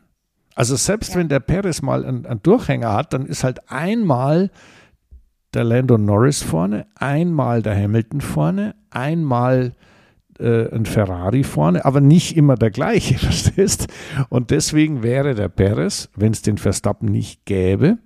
[0.57, 4.51] Also selbst wenn der Perez mal einen, einen Durchhänger hat, dann ist halt einmal
[5.55, 9.77] der Lando Norris vorne, einmal der Hamilton vorne, einmal
[10.43, 13.89] äh, ein Ferrari vorne, aber nicht immer der gleiche, verstehst?
[14.29, 17.99] Und deswegen wäre der Perez, wenn es den Verstappen nicht gäbe,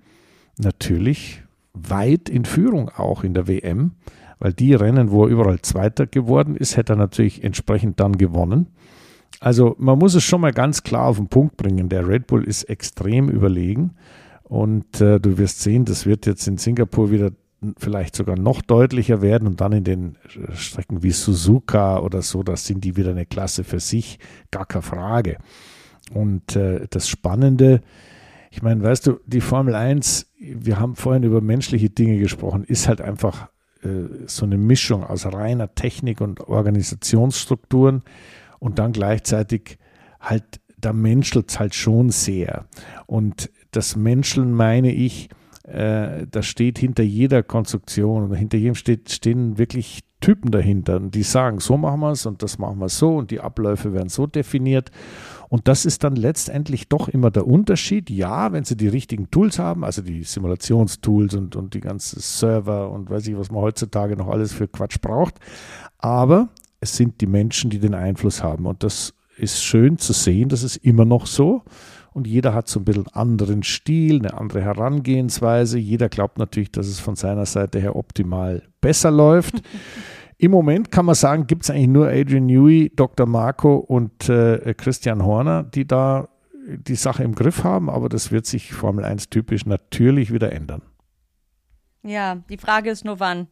[0.57, 3.91] natürlich weit in Führung auch in der WM,
[4.39, 8.67] weil die Rennen, wo er überall Zweiter geworden ist, hätte er natürlich entsprechend dann gewonnen.
[9.39, 11.89] Also man muss es schon mal ganz klar auf den Punkt bringen.
[11.89, 13.91] Der Red Bull ist extrem überlegen
[14.43, 17.31] und äh, du wirst sehen, das wird jetzt in Singapur wieder
[17.77, 22.43] vielleicht sogar noch deutlicher werden und dann in den äh, Strecken wie Suzuka oder so,
[22.43, 24.19] das sind die wieder eine Klasse für sich,
[24.51, 25.37] gar keine Frage.
[26.13, 27.81] Und äh, das Spannende,
[28.51, 32.87] ich meine, weißt du, die Formel 1, wir haben vorhin über menschliche Dinge gesprochen, ist
[32.87, 33.49] halt einfach
[33.83, 38.03] äh, so eine Mischung aus reiner Technik und Organisationsstrukturen
[38.59, 39.79] und dann gleichzeitig
[40.19, 42.65] halt, da menschelt es halt schon sehr.
[43.07, 45.29] Und das Menscheln meine ich,
[45.67, 51.13] äh, da steht hinter jeder Konstruktion und hinter jedem steht, stehen wirklich Typen dahinter und
[51.13, 54.09] die sagen, so machen wir es und das machen wir so und die Abläufe werden
[54.09, 54.89] so definiert.
[55.49, 58.09] Und das ist dann letztendlich doch immer der Unterschied.
[58.09, 62.89] Ja, wenn sie die richtigen Tools haben, also die Simulationstools und, und die ganzen Server
[62.89, 65.35] und weiß ich, was man heutzutage noch alles für Quatsch braucht.
[65.99, 66.49] Aber
[66.79, 68.65] es sind die Menschen, die den Einfluss haben.
[68.65, 71.63] Und das ist schön zu sehen, das ist immer noch so.
[72.17, 75.77] Und jeder hat so ein bisschen anderen Stil, eine andere Herangehensweise.
[75.77, 79.61] Jeder glaubt natürlich, dass es von seiner Seite her optimal besser läuft.
[80.39, 83.27] Im Moment kann man sagen, gibt es eigentlich nur Adrian Newey, Dr.
[83.27, 86.27] Marco und äh, Christian Horner, die da
[86.65, 90.81] die Sache im Griff haben, aber das wird sich Formel 1 typisch natürlich wieder ändern.
[92.01, 93.45] Ja, die Frage ist nur wann.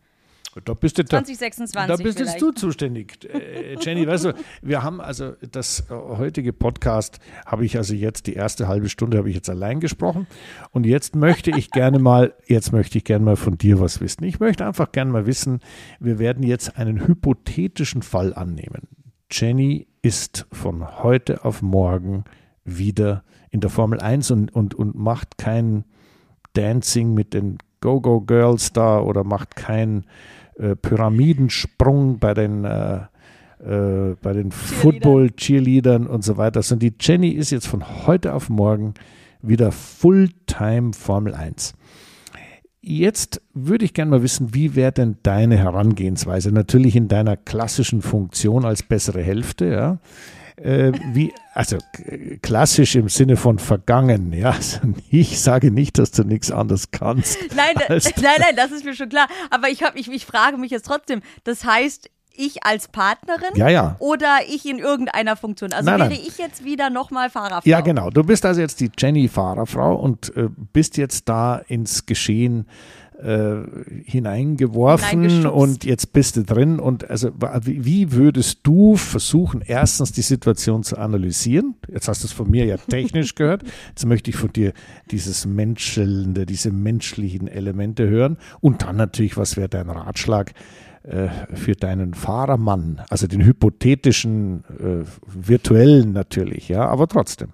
[0.63, 4.07] Da bist, du, da, 2026 da bist jetzt du zuständig, äh, Jenny.
[4.07, 8.69] Weißt du, wir haben also das äh, heutige Podcast, habe ich also jetzt die erste
[8.69, 10.27] halbe Stunde habe ich jetzt allein gesprochen
[10.71, 14.23] und jetzt möchte ich gerne mal, jetzt möchte ich gerne mal von dir was wissen.
[14.23, 15.59] Ich möchte einfach gerne mal wissen,
[15.99, 18.87] wir werden jetzt einen hypothetischen Fall annehmen.
[19.29, 22.23] Jenny ist von heute auf morgen
[22.63, 25.83] wieder in der Formel 1 und, und, und macht kein
[26.53, 30.05] Dancing mit den Go-Go-Girls da oder macht keinen
[30.57, 33.01] äh, Pyramidensprung bei den äh,
[33.65, 36.61] äh, bei den Football-Cheerleadern und so weiter.
[36.71, 38.93] Und die Jenny ist jetzt von heute auf morgen
[39.41, 41.73] wieder Fulltime Formel 1.
[42.81, 46.51] Jetzt würde ich gerne mal wissen, wie wäre denn deine Herangehensweise?
[46.51, 49.97] Natürlich in deiner klassischen Funktion als bessere Hälfte, ja.
[50.57, 51.77] Äh, wie, also
[52.41, 54.51] klassisch im Sinne von vergangen, ja.
[54.51, 57.37] Also ich sage nicht, dass du nichts anderes kannst.
[57.55, 59.27] Nein, nein, nein, das ist mir schon klar.
[59.49, 63.69] Aber ich, hab, ich, ich frage mich jetzt trotzdem, das heißt, ich als Partnerin ja,
[63.69, 63.95] ja.
[63.99, 65.73] oder ich in irgendeiner Funktion.
[65.73, 66.19] Also nein, wäre nein.
[66.25, 67.69] ich jetzt wieder nochmal Fahrerfrau.
[67.69, 68.09] Ja, genau.
[68.09, 72.67] Du bist also jetzt die Jenny Fahrerfrau und äh, bist jetzt da ins Geschehen
[73.21, 73.63] äh,
[74.05, 76.79] hineingeworfen und jetzt bist du drin.
[76.79, 77.29] Und also
[77.61, 81.75] wie würdest du versuchen, erstens die Situation zu analysieren?
[81.91, 83.63] Jetzt hast du es von mir ja technisch gehört.
[83.89, 84.73] Jetzt möchte ich von dir
[85.11, 88.37] dieses Menschelnde, diese menschlichen Elemente hören.
[88.61, 90.53] Und dann natürlich, was wäre dein Ratschlag?
[91.03, 97.49] Äh, für deinen Fahrermann, also den hypothetischen, äh, virtuellen natürlich, ja, aber trotzdem.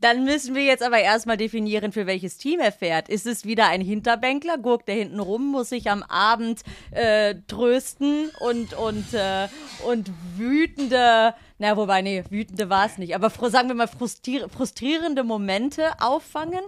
[0.00, 3.08] Dann müssen wir jetzt aber erstmal definieren, für welches Team er fährt.
[3.08, 4.58] Ist es wieder ein Hinterbänkler?
[4.58, 9.48] Gurkt der hinten rum, muss sich am Abend äh, trösten und, und, äh,
[9.86, 15.24] und wütende, na wobei, nee, wütende war es nicht, aber sagen wir mal frustrier frustrierende
[15.24, 16.60] Momente auffangen?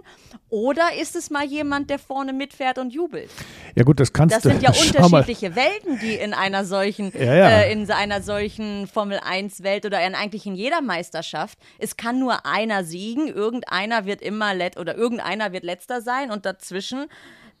[0.49, 3.29] Oder ist es mal jemand, der vorne mitfährt und jubelt?
[3.75, 4.49] Ja gut, das kannst das du.
[4.49, 7.49] Das sind ja unterschiedliche Welten, die in einer solchen, ja, ja.
[7.61, 11.57] Äh, in einer solchen Formel 1 Welt oder in, eigentlich in jeder Meisterschaft.
[11.79, 16.45] Es kann nur einer siegen, irgendeiner wird immer let oder irgendeiner wird letzter sein und
[16.45, 17.07] dazwischen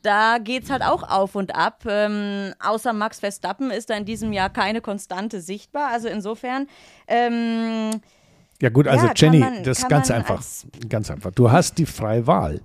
[0.01, 1.83] da geht es halt auch auf und ab.
[1.87, 5.89] Ähm, außer Max Verstappen ist da in diesem Jahr keine Konstante sichtbar.
[5.91, 6.67] Also insofern.
[7.07, 8.01] Ähm,
[8.61, 10.43] ja gut, also ja, Jenny, man, das ist ganz einfach.
[10.87, 11.31] Ganz einfach.
[11.31, 12.61] Du hast die freie Wahl.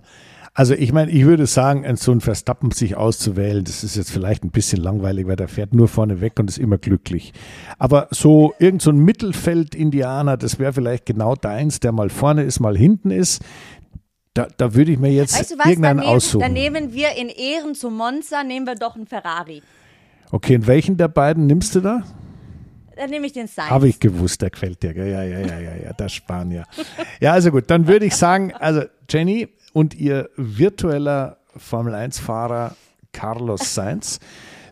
[0.57, 4.43] Also ich meine, ich würde sagen, so ein Verstappen sich auszuwählen, das ist jetzt vielleicht
[4.43, 7.35] ein bisschen langweilig, weil der fährt nur vorne weg und ist immer glücklich.
[7.79, 12.61] Aber so irgend so ein Mittelfeld-Indianer, das wäre vielleicht genau deins, der mal vorne ist,
[12.61, 13.43] mal hinten ist.
[14.37, 16.41] Da, da würde ich mir jetzt weißt du was, irgendeinen dann nehmen, aussuchen.
[16.43, 19.63] Dann nehmen wir in Ehren zu Monza, nehmen wir doch einen Ferrari.
[20.31, 22.03] Okay, und welchen der beiden nimmst du da?
[22.97, 23.71] Dann nehme ich den Sainz.
[23.71, 24.93] Habe ich gewusst, der gefällt dir.
[24.93, 26.65] Ja, ja, ja, ja, ja, der Spanier.
[27.21, 32.77] ja, also gut, dann würde ich sagen, also Jenny, und ihr virtueller Formel-1-Fahrer
[33.13, 34.21] Carlos Sainz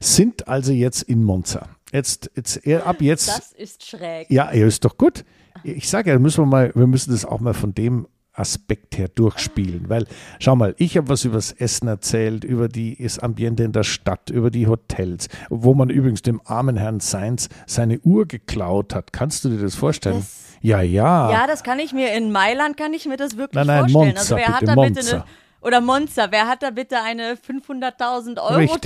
[0.00, 1.68] sind also jetzt in Monza.
[1.90, 3.28] Jetzt, jetzt, ab jetzt.
[3.28, 4.30] Das ist schräg.
[4.30, 5.24] Ja, er ist doch gut.
[5.62, 9.08] Ich sage ja, müssen wir mal, wir müssen das auch mal von dem Aspekt her
[9.08, 9.88] durchspielen.
[9.88, 10.06] Weil,
[10.38, 13.84] schau mal, ich habe was über das Essen erzählt, über die, das Ambiente in der
[13.84, 19.12] Stadt, über die Hotels, wo man übrigens dem armen Herrn Sainz seine Uhr geklaut hat.
[19.12, 20.16] Kannst du dir das vorstellen?
[20.16, 21.30] Das ja, ja.
[21.30, 24.14] Ja, das kann ich mir in Mailand kann ich mir das wirklich nein, nein, vorstellen.
[24.14, 25.00] Monza, also wer bitte, hat da Monza.
[25.00, 25.24] bitte eine
[25.64, 28.78] oder Monza, wer hat da bitte eine 500.000 Euro,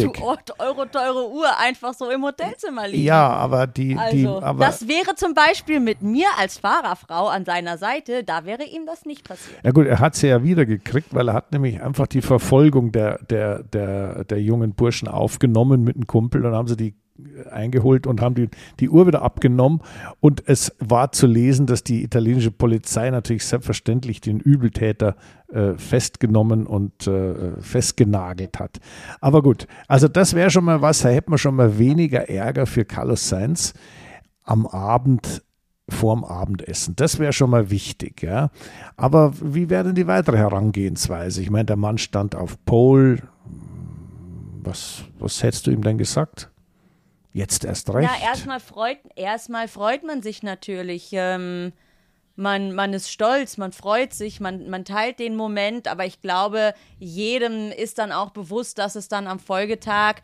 [0.58, 3.02] Euro teure Uhr einfach so im Hotelzimmer liegen?
[3.02, 7.44] Ja, aber die, also, die aber das wäre zum Beispiel mit mir als Fahrerfrau an
[7.44, 9.58] seiner Seite, da wäre ihm das nicht passiert.
[9.64, 12.92] Ja gut, er hat sie ja wieder gekriegt, weil er hat nämlich einfach die Verfolgung
[12.92, 16.94] der, der, der, der jungen Burschen aufgenommen mit einem Kumpel und haben sie die
[17.50, 18.48] eingeholt und haben die,
[18.80, 19.80] die Uhr wieder abgenommen.
[20.20, 25.16] Und es war zu lesen, dass die italienische Polizei natürlich selbstverständlich den Übeltäter
[25.52, 28.78] äh, festgenommen und äh, festgenagelt hat.
[29.20, 32.66] Aber gut, also das wäre schon mal was, da hätte man schon mal weniger Ärger
[32.66, 33.74] für Carlos Sainz
[34.44, 35.42] am Abend
[35.88, 36.96] vorm Abendessen.
[36.96, 38.50] Das wäre schon mal wichtig, ja.
[38.96, 41.40] Aber wie wäre denn die weitere Herangehensweise?
[41.40, 43.22] Ich meine, der Mann stand auf Pole.
[44.62, 46.50] Was, was hättest du ihm denn gesagt?
[47.38, 48.10] Jetzt erst recht.
[48.10, 51.10] Ja, erstmal freut, erstmal freut man sich natürlich.
[51.12, 51.72] Ähm,
[52.34, 56.74] man, man ist stolz, man freut sich, man, man teilt den Moment, aber ich glaube,
[56.98, 60.16] jedem ist dann auch bewusst, dass es dann am Folgetag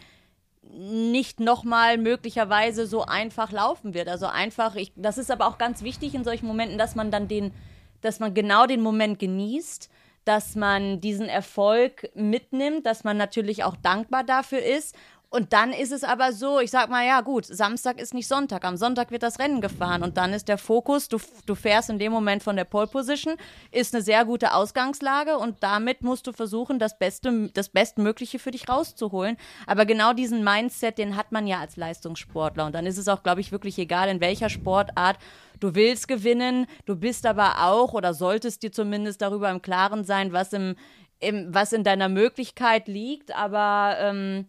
[0.72, 4.09] nicht nochmal möglicherweise so einfach laufen wird.
[4.09, 7.29] Also einfach, ich, das ist aber auch ganz wichtig in solchen Momenten, dass man dann
[7.29, 7.53] den,
[8.00, 9.88] dass man genau den Moment genießt,
[10.24, 14.96] dass man diesen Erfolg mitnimmt, dass man natürlich auch dankbar dafür ist
[15.35, 18.64] und dann ist es aber so, ich sag mal, ja gut, Samstag ist nicht Sonntag.
[18.64, 21.99] Am Sonntag wird das Rennen gefahren und dann ist der Fokus, du, du fährst in
[21.99, 23.35] dem Moment von der Pole Position,
[23.73, 28.53] ist eine sehr gute Ausgangslage und damit musst du versuchen, das Beste, das Bestmögliche für
[28.53, 29.37] dich rauszuholen.
[29.66, 32.66] Aber genau diesen Mindset, den hat man ja als Leistungssportler.
[32.66, 35.18] Und dann ist es auch, glaube ich, wirklich egal, in welcher Sportart
[35.59, 40.33] du willst gewinnen, du bist aber auch oder solltest dir zumindest darüber im Klaren sein,
[40.33, 40.77] was im,
[41.18, 43.35] im was in deiner Möglichkeit liegt.
[43.35, 44.47] Aber ähm,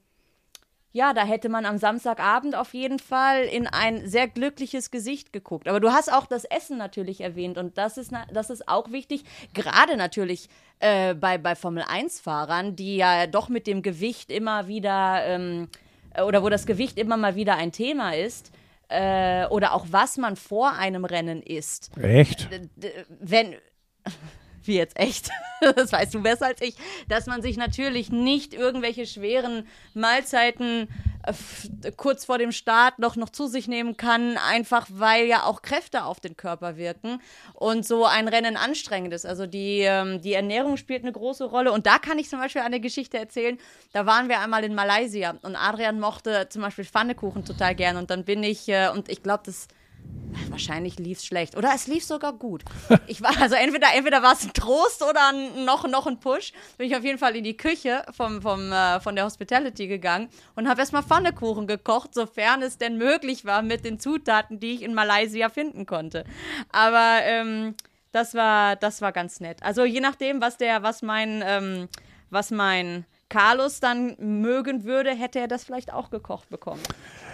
[0.96, 5.68] ja, da hätte man am Samstagabend auf jeden Fall in ein sehr glückliches Gesicht geguckt.
[5.68, 9.26] Aber du hast auch das Essen natürlich erwähnt und das ist, das ist auch wichtig,
[9.54, 10.48] gerade natürlich
[10.80, 15.68] äh, bei, bei Formel-1-Fahrern, die ja doch mit dem Gewicht immer wieder ähm,
[16.26, 18.54] oder wo das Gewicht immer mal wieder ein Thema ist.
[18.88, 21.92] äh, oder auch was man vor einem Rennen isst.
[22.02, 22.48] Echt?
[23.20, 23.56] Wenn
[24.67, 25.30] wie jetzt echt,
[25.75, 26.75] das weißt du besser als ich,
[27.08, 30.88] dass man sich natürlich nicht irgendwelche schweren Mahlzeiten
[31.25, 35.61] äh, kurz vor dem Start noch, noch zu sich nehmen kann, einfach weil ja auch
[35.61, 37.22] Kräfte auf den Körper wirken
[37.53, 39.26] und so ein Rennen anstrengend ist.
[39.26, 42.61] Also die, ähm, die Ernährung spielt eine große Rolle und da kann ich zum Beispiel
[42.61, 43.57] eine Geschichte erzählen.
[43.93, 48.09] Da waren wir einmal in Malaysia und Adrian mochte zum Beispiel Pfannekuchen total gern und
[48.09, 49.68] dann bin ich, äh, und ich glaube, das
[50.49, 51.56] Wahrscheinlich lief es schlecht.
[51.56, 52.64] Oder es lief sogar gut.
[53.08, 55.32] Ich war, also entweder, entweder war es ein Trost oder
[55.64, 56.53] noch, noch ein Push.
[56.78, 60.30] Bin ich auf jeden Fall in die Küche vom, vom, äh, von der Hospitality gegangen
[60.56, 64.82] und habe erstmal Pfannekuchen gekocht, sofern es denn möglich war mit den Zutaten, die ich
[64.82, 66.26] in Malaysia finden konnte.
[66.72, 67.76] Aber ähm,
[68.12, 69.62] das war, das war ganz nett.
[69.62, 71.88] Also je nachdem, was der, was mein, ähm,
[72.30, 76.82] was mein Carlos dann mögen würde, hätte er das vielleicht auch gekocht bekommen.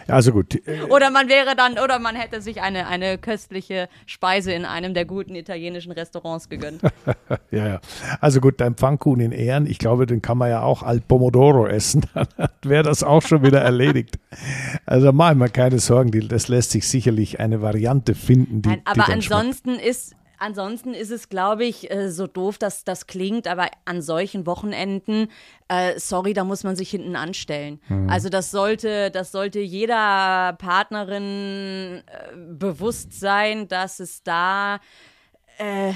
[0.07, 0.61] Also gut.
[0.89, 5.05] Oder man wäre dann, oder man hätte sich eine, eine köstliche Speise in einem der
[5.05, 6.81] guten italienischen Restaurants gegönnt.
[7.51, 7.81] ja, ja.
[8.19, 11.67] Also gut, dein Pfannkuchen in Ehren, ich glaube, den kann man ja auch al Pomodoro
[11.67, 12.05] essen.
[12.13, 14.19] Dann wäre das auch schon wieder erledigt.
[14.85, 18.69] Also mach ich mir keine Sorgen, das lässt sich sicherlich eine Variante finden, die.
[18.69, 19.85] Nein, aber die ansonsten schmeckt.
[19.87, 24.47] ist Ansonsten ist es, glaube ich, äh, so doof, dass das klingt, aber an solchen
[24.47, 25.27] Wochenenden,
[25.67, 27.79] äh, sorry, da muss man sich hinten anstellen.
[27.89, 28.09] Mhm.
[28.09, 34.79] Also das sollte, das sollte jeder Partnerin äh, bewusst sein, dass es da
[35.59, 35.93] äh,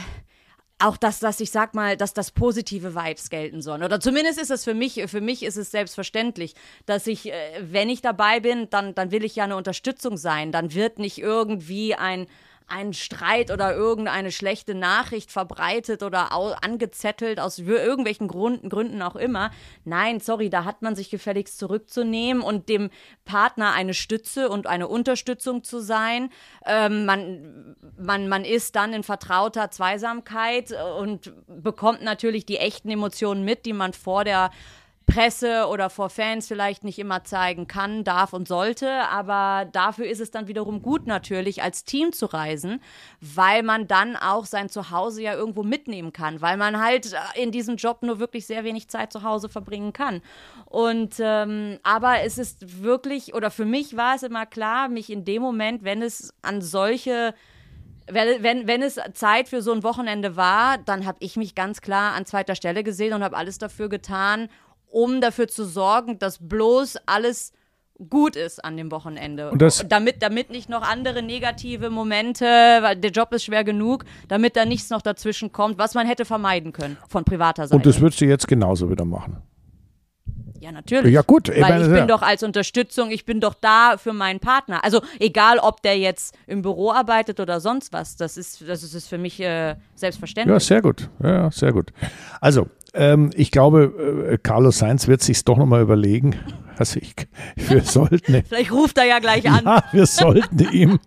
[0.77, 3.81] auch das, dass ich sag mal, dass das positive Vibes gelten sollen.
[3.81, 6.53] Oder zumindest ist es für mich, für mich ist es selbstverständlich,
[6.85, 10.51] dass ich, äh, wenn ich dabei bin, dann, dann will ich ja eine Unterstützung sein.
[10.51, 12.27] Dann wird nicht irgendwie ein,
[12.67, 19.51] ein Streit oder irgendeine schlechte Nachricht verbreitet oder angezettelt aus irgendwelchen Gründen, Gründen auch immer.
[19.83, 22.89] Nein, sorry, da hat man sich gefälligst zurückzunehmen und dem
[23.23, 26.29] Partner eine Stütze und eine Unterstützung zu sein.
[26.65, 33.45] Ähm, man, man, man ist dann in vertrauter Zweisamkeit und bekommt natürlich die echten Emotionen
[33.45, 34.49] mit, die man vor der
[35.05, 38.89] Presse oder vor Fans vielleicht nicht immer zeigen kann, darf und sollte.
[39.09, 42.81] Aber dafür ist es dann wiederum gut natürlich, als Team zu reisen,
[43.21, 47.75] weil man dann auch sein Zuhause ja irgendwo mitnehmen kann, weil man halt in diesem
[47.75, 50.21] Job nur wirklich sehr wenig Zeit zu Hause verbringen kann.
[50.65, 55.23] Und ähm, aber es ist wirklich, oder für mich war es immer klar, mich in
[55.25, 57.33] dem Moment, wenn es an solche
[58.07, 62.13] wenn, wenn es Zeit für so ein Wochenende war, dann habe ich mich ganz klar
[62.13, 64.47] an zweiter Stelle gesehen und habe alles dafür getan,
[64.95, 67.51] um dafür zu sorgen, dass bloß alles
[68.09, 69.51] gut ist an dem Wochenende.
[69.89, 74.63] Damit, damit nicht noch andere negative Momente, weil der Job ist schwer genug, damit da
[74.63, 77.75] nichts noch dazwischen kommt, was man hätte vermeiden können von privater Seite.
[77.75, 79.41] Und das würdest du jetzt genauso wieder machen.
[80.61, 81.13] Ja, natürlich.
[81.13, 81.49] Ja, gut.
[81.49, 82.05] Ich Weil ich bin ja.
[82.05, 84.83] doch als Unterstützung, ich bin doch da für meinen Partner.
[84.83, 89.07] Also egal, ob der jetzt im Büro arbeitet oder sonst was, das ist, das ist
[89.07, 90.55] für mich äh, selbstverständlich.
[90.55, 91.09] Ja, sehr gut.
[91.21, 91.91] Ja, sehr gut.
[92.41, 96.35] Also, ähm, ich glaube, äh, Carlos Sainz wird sich doch nochmal überlegen.
[96.77, 97.15] Also ich,
[97.55, 98.43] wir sollten.
[98.47, 99.63] Vielleicht ruft er ja gleich an.
[99.65, 100.99] Ja, wir sollten ihm,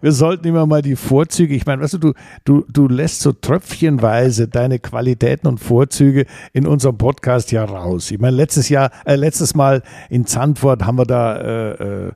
[0.00, 1.54] wir sollten immer mal die Vorzüge.
[1.54, 2.12] Ich meine, weißt du, du,
[2.44, 8.10] du, du lässt so tröpfchenweise deine Qualitäten und Vorzüge in unserem Podcast ja raus.
[8.10, 11.70] Ich meine, letztes Jahr, äh, letztes Mal in Zandvoort haben wir da äh,
[12.06, 12.12] äh,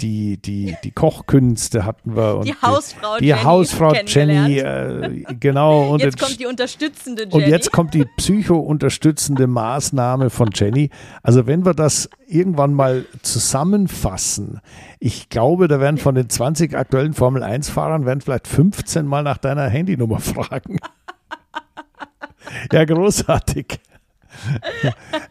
[0.00, 2.36] die, die, die Kochkünste hatten wir.
[2.36, 3.42] Und die Hausfrau die, die Jenny.
[3.42, 5.92] Hausfrau Jenny, äh, genau.
[5.92, 7.34] Und jetzt kommt die unterstützende Jenny.
[7.34, 10.90] Und jetzt kommt die psycho-unterstützende Maßnahme von Jenny.
[11.22, 14.60] Also wenn wir das irgendwann mal zusammenfassen,
[14.98, 19.68] ich glaube, da werden von den 20 aktuellen Formel-1-Fahrern werden vielleicht 15 mal nach deiner
[19.68, 20.78] Handynummer fragen.
[22.72, 23.80] ja, großartig.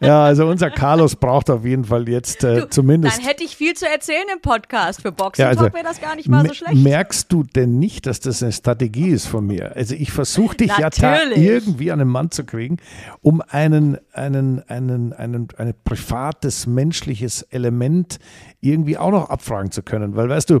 [0.00, 3.18] Ja, also unser Carlos braucht auf jeden Fall jetzt äh, du, zumindest.
[3.18, 5.02] Dann hätte ich viel zu erzählen im Podcast.
[5.02, 6.74] Für Boxen ja, also, wäre das gar nicht mal so schlecht.
[6.74, 9.76] Merkst du denn nicht, dass das eine Strategie ist von mir?
[9.76, 10.88] Also ich versuche dich ja
[11.34, 12.78] irgendwie an den Mann zu kriegen,
[13.20, 18.18] um einen, einen, einen, einen, ein privates, menschliches Element
[18.60, 20.16] irgendwie auch noch abfragen zu können.
[20.16, 20.60] Weil weißt du,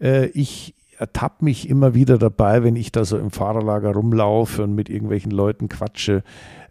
[0.00, 4.74] äh, ich, ertappe mich immer wieder dabei, wenn ich da so im Fahrerlager rumlaufe und
[4.74, 6.22] mit irgendwelchen Leuten quatsche,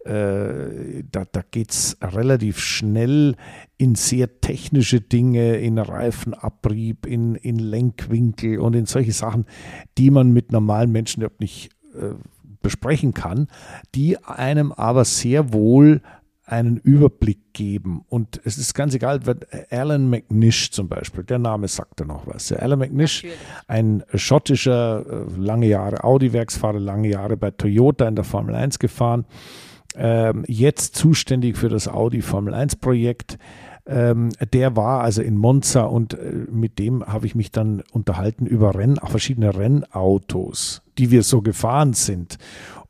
[0.09, 3.35] äh, da, da geht es relativ schnell
[3.77, 9.45] in sehr technische Dinge, in Reifenabrieb, in, in Lenkwinkel und in solche Sachen,
[9.99, 12.15] die man mit normalen Menschen überhaupt nicht äh,
[12.61, 13.47] besprechen kann,
[13.93, 16.01] die einem aber sehr wohl
[16.45, 18.03] einen Überblick geben.
[18.09, 19.19] Und es ist ganz egal,
[19.69, 22.51] Alan McNish zum Beispiel, der Name sagt da noch was.
[22.51, 23.25] Alan McNish,
[23.67, 29.25] ein schottischer, äh, lange Jahre Audi-Werksfahrer, lange Jahre bei Toyota in der Formel 1 gefahren,
[29.99, 33.37] ähm, jetzt zuständig für das Audi Formel 1 Projekt.
[33.85, 38.45] ähm, der war also in Monza und äh, mit dem habe ich mich dann unterhalten
[38.45, 42.37] über Renn, verschiedene Rennautos, die wir so gefahren sind.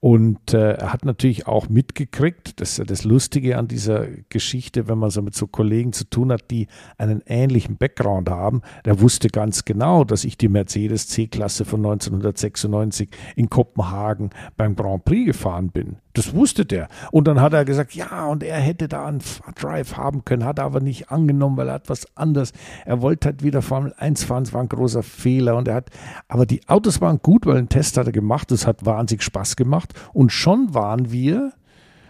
[0.02, 4.88] Und äh, er hat natürlich auch mitgekriegt, das ist ja das Lustige an dieser Geschichte,
[4.88, 8.62] wenn man so mit so Kollegen zu tun hat, die einen ähnlichen Background haben.
[8.86, 15.04] Der wusste ganz genau, dass ich die Mercedes C-Klasse von 1996 in Kopenhagen beim Grand
[15.04, 15.98] Prix gefahren bin.
[16.14, 16.88] Das wusste der.
[17.12, 19.22] Und dann hat er gesagt, ja, und er hätte da einen
[19.56, 22.54] Drive haben können, hat er aber nicht angenommen, weil er hat was anderes.
[22.86, 25.56] Er wollte halt wieder Formel 1 fahren, es war ein großer Fehler.
[25.56, 25.90] Und er hat,
[26.28, 29.56] aber die Autos waren gut, weil ein Test hat er gemacht, das hat wahnsinnig Spaß
[29.56, 29.94] gemacht.
[30.14, 31.54] Und schon waren wir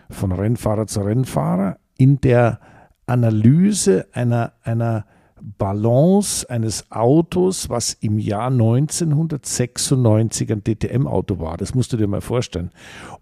[0.09, 2.59] von Rennfahrer zu Rennfahrer in der
[3.05, 5.05] Analyse einer, einer
[5.41, 11.57] Balance eines Autos, was im Jahr 1996 ein DTM-Auto war.
[11.57, 12.71] Das musst du dir mal vorstellen.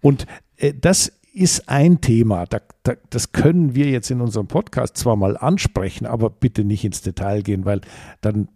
[0.01, 0.25] Und
[0.57, 2.45] äh, das ist ein Thema.
[2.45, 6.83] Da, da, das können wir jetzt in unserem Podcast zwar mal ansprechen, aber bitte nicht
[6.83, 7.81] ins Detail gehen, weil
[8.21, 8.47] dann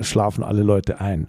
[0.00, 1.26] schlafen alle Leute ein.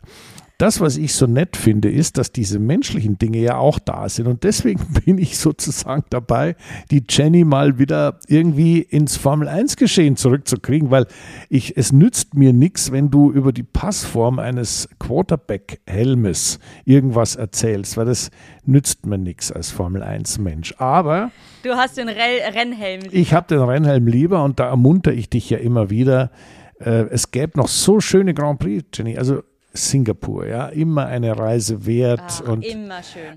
[0.57, 4.27] Das, was ich so nett finde, ist, dass diese menschlichen Dinge ja auch da sind.
[4.27, 6.55] Und deswegen bin ich sozusagen dabei,
[6.91, 11.07] die Jenny mal wieder irgendwie ins Formel 1 Geschehen zurückzukriegen, weil
[11.49, 18.05] ich, es nützt mir nichts, wenn du über die Passform eines Quarterback-Helmes irgendwas erzählst, weil
[18.05, 18.31] das
[18.65, 20.73] nützt mir nichts als Formel 1 Mensch.
[20.77, 21.31] Aber.
[21.63, 23.13] Du hast den Rennhelm lieber.
[23.13, 26.31] Ich habe den Rennhelm lieber und da ermuntere ich dich ja immer wieder.
[26.79, 29.17] Äh, es gäbe noch so schöne Grand Prix, Jenny.
[29.17, 29.43] Also
[29.75, 32.65] Singapur, ja, immer eine Reise wert Ach, und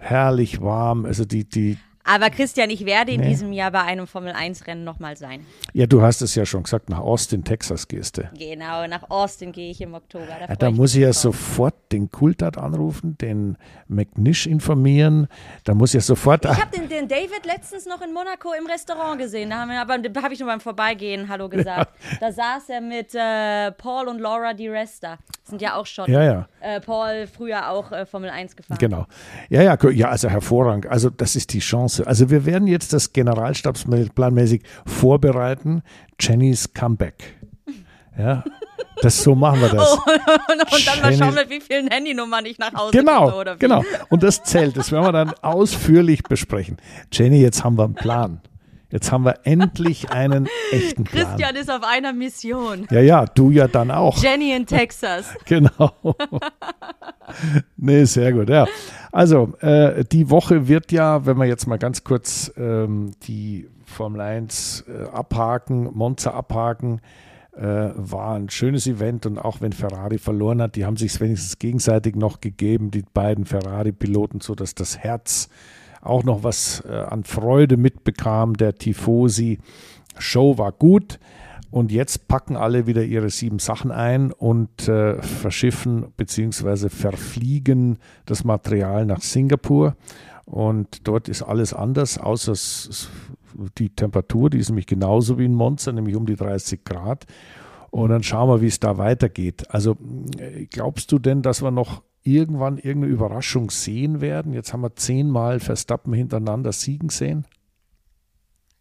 [0.01, 1.05] herrlich warm.
[1.05, 1.78] Also die, die,
[2.09, 3.29] aber Christian, ich werde in nee.
[3.29, 5.45] diesem Jahr bei einem Formel-1-Rennen nochmal sein.
[5.75, 8.31] Ja, du hast es ja schon gesagt, nach Austin, Texas gehst du.
[8.39, 10.27] Genau, nach Austin gehe ich im Oktober.
[10.27, 11.17] Da, ja, da muss ich ja drauf.
[11.17, 15.29] sofort den Kultat anrufen, den McNish informieren.
[15.65, 16.47] Da muss ich ja sofort.
[16.47, 19.51] Ich habe den, den, David letztens noch in Monaco im Restaurant gesehen.
[19.51, 21.93] Da, haben wir, aber, habe ich nur beim Vorbeigehen Hallo gesagt.
[22.11, 22.19] Ja.
[22.21, 25.19] Da saß er mit äh, Paul und Laura Di Resta.
[25.45, 26.11] Sind ja auch schon.
[26.11, 26.49] Ja, ja.
[26.61, 28.79] Äh, Paul früher auch äh, Formel 1 gefahren.
[28.79, 29.07] Genau.
[29.49, 30.87] Ja, ja, ja, also hervorragend.
[30.87, 32.09] Also das ist die Chance Chance.
[32.09, 35.82] Also wir werden jetzt das Generalstabsplanmäßig vorbereiten.
[36.20, 37.36] Jennys Comeback.
[38.18, 38.42] Ja,
[39.01, 39.96] das so machen wir das.
[39.96, 40.11] Oh,
[40.53, 43.55] und, und dann mal schauen, mit wie vielen Handynummern ich nach Hause genau, komme, oder
[43.55, 43.59] wie?
[43.61, 44.76] Genau, und das zählt.
[44.76, 46.78] Das werden wir dann ausführlich besprechen.
[47.12, 48.40] Jenny, jetzt haben wir einen Plan.
[48.91, 51.26] Jetzt haben wir endlich einen echten Plan.
[51.26, 52.86] Christian ist auf einer Mission.
[52.91, 54.22] Ja, ja, du ja dann auch.
[54.22, 55.34] Jenny in Texas.
[55.45, 55.93] genau.
[57.76, 58.66] nee, sehr gut, ja.
[59.12, 64.22] Also, äh, die Woche wird ja, wenn wir jetzt mal ganz kurz ähm, die Formel
[64.22, 67.03] 1 äh, abhaken, Monza abhaken,
[67.59, 71.59] äh, war ein schönes Event und auch wenn Ferrari verloren hat, die haben sich wenigstens
[71.59, 75.49] gegenseitig noch gegeben, die beiden Ferrari-Piloten, sodass das Herz
[76.01, 78.57] auch noch was äh, an Freude mitbekam.
[78.57, 79.59] Der Tifosi
[80.18, 81.18] Show war gut.
[81.70, 86.88] Und jetzt packen alle wieder ihre sieben Sachen ein und äh, verschiffen bzw.
[86.88, 89.94] verfliegen das Material nach Singapur.
[90.46, 92.55] Und dort ist alles anders, außer
[93.76, 97.26] die Temperatur, die ist nämlich genauso wie in Monza, nämlich um die 30 Grad.
[97.90, 99.70] Und dann schauen wir, wie es da weitergeht.
[99.70, 99.96] Also
[100.38, 104.53] äh, glaubst du denn, dass wir noch irgendwann irgendeine Überraschung sehen werden?
[104.53, 107.47] Jetzt haben wir zehnmal Verstappen hintereinander siegen sehen.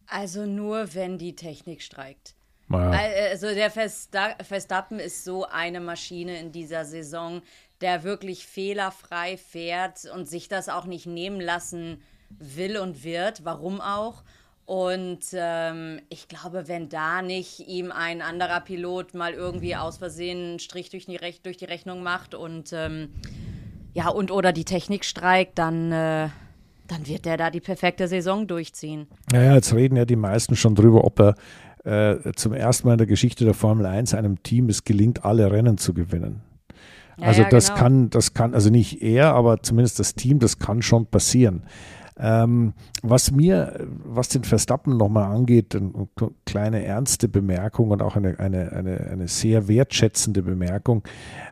[0.06, 2.34] Also nur, wenn die Technik streikt.
[2.70, 2.90] Ja.
[2.90, 7.42] Also der Verstappen ist so eine Maschine in dieser Saison,
[7.80, 13.44] der wirklich fehlerfrei fährt und sich das auch nicht nehmen lassen will und wird.
[13.44, 14.22] Warum auch?
[14.68, 20.38] Und ähm, ich glaube, wenn da nicht ihm ein anderer Pilot mal irgendwie aus Versehen
[20.38, 23.08] einen Strich durch die, Rech durch die Rechnung macht und ähm,
[23.94, 26.28] ja, und oder die Technik streikt, dann, äh,
[26.86, 29.06] dann wird der da die perfekte Saison durchziehen.
[29.32, 31.34] Naja, jetzt reden ja die meisten schon drüber, ob er
[31.84, 35.50] äh, zum ersten Mal in der Geschichte der Formel 1 einem Team es gelingt, alle
[35.50, 36.42] Rennen zu gewinnen.
[37.18, 37.80] Also ja, das genau.
[37.80, 41.62] kann, das kann, also nicht er, aber zumindest das Team, das kann schon passieren.
[42.20, 46.08] Ähm, was mir, was den Verstappen nochmal angeht, eine
[46.46, 51.04] kleine ernste Bemerkung und auch eine, eine, eine, eine sehr wertschätzende Bemerkung.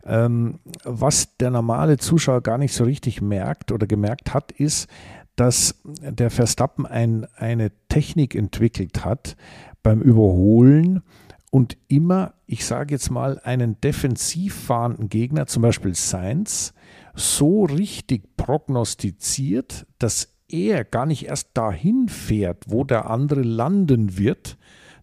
[0.05, 4.89] Ähm, was der normale Zuschauer gar nicht so richtig merkt oder gemerkt hat, ist,
[5.37, 9.37] dass der Verstappen ein, eine Technik entwickelt hat
[9.83, 11.03] beim Überholen
[11.51, 16.75] und immer, ich sage jetzt mal, einen defensiv fahrenden Gegner, zum Beispiel Sainz,
[17.15, 24.57] so richtig prognostiziert, dass er gar nicht erst dahin fährt, wo der andere landen wird,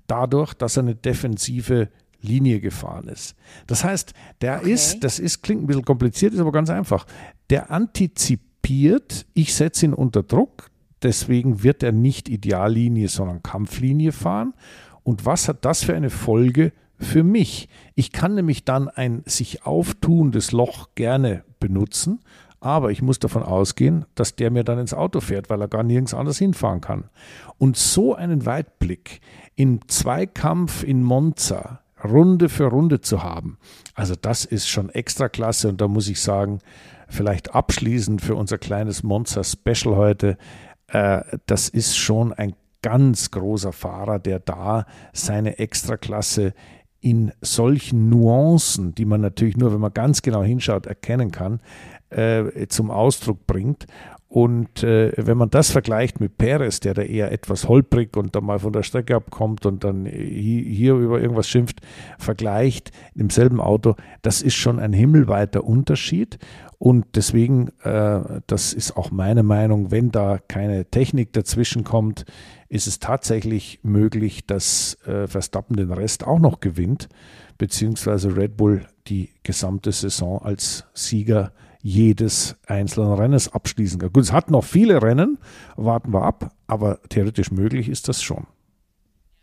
[0.08, 1.89] dadurch, dass er eine defensive
[2.22, 3.36] Linie gefahren ist.
[3.68, 4.72] Das heißt, der okay.
[4.72, 7.06] ist, das ist, klingt ein bisschen kompliziert, ist aber ganz einfach.
[7.50, 10.70] Der antizipiert, ich setze ihn unter Druck,
[11.02, 14.54] deswegen wird er nicht Ideallinie, sondern Kampflinie fahren.
[15.04, 17.68] Und was hat das für eine Folge für mich?
[17.96, 22.22] Ich kann nämlich dann ein sich auftuendes Loch gerne benutzen,
[22.64, 25.84] aber ich muss davon ausgehen, dass der mir dann ins Auto fährt, weil er gar
[25.84, 27.09] nirgends anders hinfahren kann.
[27.57, 29.20] Und so einen Weitblick
[29.55, 33.57] im Zweikampf in Monza, Runde für Runde zu haben,
[33.95, 36.59] also das ist schon extra klasse und da muss ich sagen,
[37.09, 40.38] vielleicht abschließend für unser kleines Monza-Special heute,
[40.88, 46.53] äh, das ist schon ein ganz großer Fahrer, der da seine Extraklasse
[47.03, 51.59] in solchen Nuancen, die man natürlich nur, wenn man ganz genau hinschaut, erkennen kann,
[52.18, 53.86] äh, zum Ausdruck bringt.
[54.34, 58.45] Und äh, wenn man das vergleicht mit Perez, der da eher etwas holprig und dann
[58.45, 61.82] mal von der Strecke abkommt und dann hier, über irgendwas schimpft,
[62.18, 63.93] vergleicht im selben Auto,
[64.24, 66.39] das ist schon ein himmelweiter Unterschied.
[66.80, 72.26] Und deswegen, äh, das ist auch meine Meinung, wenn da keine Technik dazwischen kommt,
[72.70, 77.07] ist es tatsächlich möglich, dass äh, Verstappen den Rest auch noch gewinnt,
[77.59, 81.51] beziehungsweise Red Bull die gesamte Saison als Sieger
[81.84, 84.14] jedes einzelnen Rennens abschließen kann.
[84.14, 85.38] Gut, es hat noch viele Rennen,
[85.76, 88.48] warten wir ab, aber theoretisch möglich ist das schon.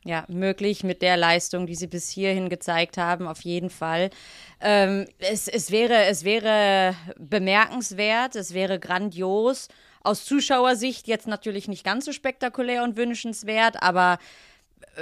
[0.02, 4.08] Ja, möglich mit der Leistung, die sie bis hierhin gezeigt haben, auf jeden Fall.
[4.58, 9.68] Ähm, es, es, wäre, es wäre bemerkenswert, es wäre grandios.
[10.02, 14.18] Aus Zuschauersicht jetzt natürlich nicht ganz so spektakulär und wünschenswert, aber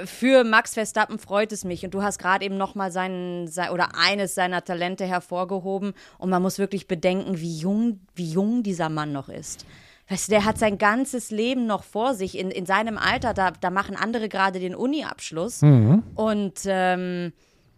[0.05, 3.71] für Max Verstappen freut es mich und du hast gerade eben noch mal seinen sein,
[3.71, 8.89] oder eines seiner Talente hervorgehoben und man muss wirklich bedenken, wie jung wie jung dieser
[8.89, 9.65] Mann noch ist.
[10.09, 12.35] Weißt du, der hat sein ganzes Leben noch vor sich.
[12.35, 15.61] In, in seinem Alter, da, da machen andere gerade den Uni-Abschluss.
[15.61, 16.01] Mhm.
[16.15, 17.31] Und ähm,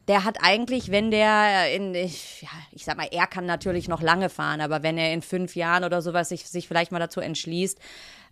[0.08, 4.02] der hat eigentlich, wenn der in, ich, ja, ich sag mal, er kann natürlich noch
[4.02, 7.20] lange fahren, aber wenn er in fünf Jahren oder sowas sich, sich vielleicht mal dazu
[7.20, 7.78] entschließt,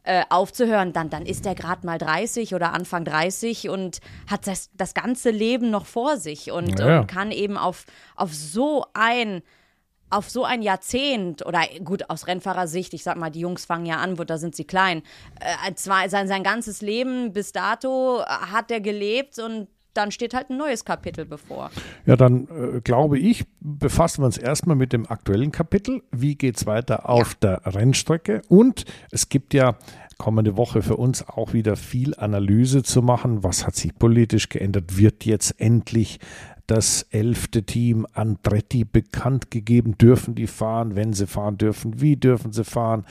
[0.04, 4.70] äh, aufzuhören, dann, dann ist er gerade mal 30 oder Anfang 30 und hat das,
[4.74, 7.00] das ganze Leben noch vor sich und, ja.
[7.00, 7.86] und kann eben auf,
[8.16, 9.42] auf so ein
[10.12, 13.98] auf so ein Jahrzehnt oder gut aus Rennfahrersicht, ich sag mal, die Jungs fangen ja
[13.98, 15.04] an, wo da sind sie klein.
[15.40, 20.50] Äh, zwar sein, sein ganzes Leben bis dato hat er gelebt und dann steht halt
[20.50, 21.72] ein neues Kapitel bevor.
[22.06, 26.04] Ja, dann äh, glaube ich, befassen wir uns erstmal mit dem aktuellen Kapitel.
[26.12, 27.58] Wie geht es weiter auf ja.
[27.60, 28.42] der Rennstrecke?
[28.48, 29.78] Und es gibt ja
[30.18, 33.44] kommende Woche für uns auch wieder viel Analyse zu machen.
[33.44, 34.98] Was hat sich politisch geändert?
[34.98, 36.20] Wird jetzt endlich
[36.68, 39.98] das elfte Team Andretti bekannt gegeben.
[39.98, 40.96] Dürfen die fahren?
[40.96, 43.06] Wenn sie fahren dürfen, wie dürfen sie fahren?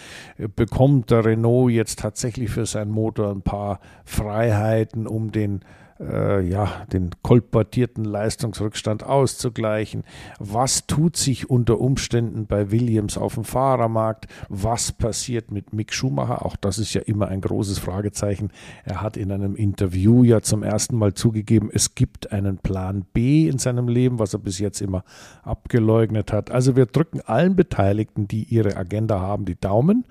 [0.55, 5.65] Bekommt der Renault jetzt tatsächlich für seinen Motor ein paar Freiheiten, um den
[6.01, 10.05] äh, ja, den kolportierten Leistungsrückstand auszugleichen?
[10.39, 14.27] Was tut sich unter Umständen bei Williams auf dem Fahrermarkt?
[14.49, 16.45] Was passiert mit Mick Schumacher?
[16.45, 18.51] Auch das ist ja immer ein großes Fragezeichen.
[18.85, 23.49] Er hat in einem Interview ja zum ersten Mal zugegeben, es gibt einen Plan B
[23.49, 25.05] in seinem Leben, was er bis jetzt immer
[25.43, 26.51] abgeleugnet hat.
[26.51, 30.05] Also wir drücken allen Beteiligten, die ihre Agenda haben, die Daumen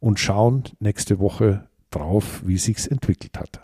[0.00, 3.60] und schauen nächste Woche drauf, wie sich's entwickelt hat.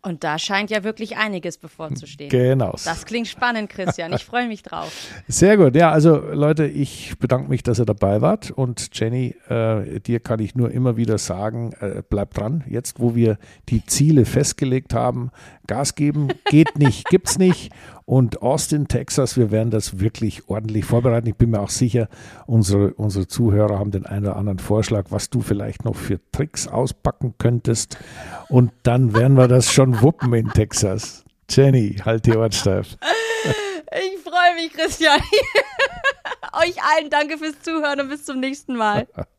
[0.00, 2.30] Und da scheint ja wirklich einiges bevorzustehen.
[2.30, 2.72] Genau.
[2.84, 4.12] Das klingt spannend, Christian.
[4.12, 4.92] Ich freue mich drauf.
[5.28, 5.74] Sehr gut.
[5.74, 8.52] Ja, also Leute, ich bedanke mich, dass ihr dabei wart.
[8.52, 12.62] Und Jenny, äh, dir kann ich nur immer wieder sagen, äh, bleib dran.
[12.68, 13.38] Jetzt, wo wir
[13.68, 15.30] die Ziele festgelegt haben,
[15.66, 17.72] Gas geben geht nicht, gibt's nicht.
[18.08, 21.26] Und Austin, Texas, wir werden das wirklich ordentlich vorbereiten.
[21.26, 22.08] Ich bin mir auch sicher,
[22.46, 26.68] unsere, unsere Zuhörer haben den einen oder anderen Vorschlag, was du vielleicht noch für Tricks
[26.68, 27.98] auspacken könntest.
[28.48, 31.22] Und dann werden wir das schon wuppen in Texas.
[31.50, 32.96] Jenny, halt die Ohren steif.
[33.92, 35.20] Ich freue mich, Christian.
[36.54, 39.06] Euch allen danke fürs Zuhören und bis zum nächsten Mal.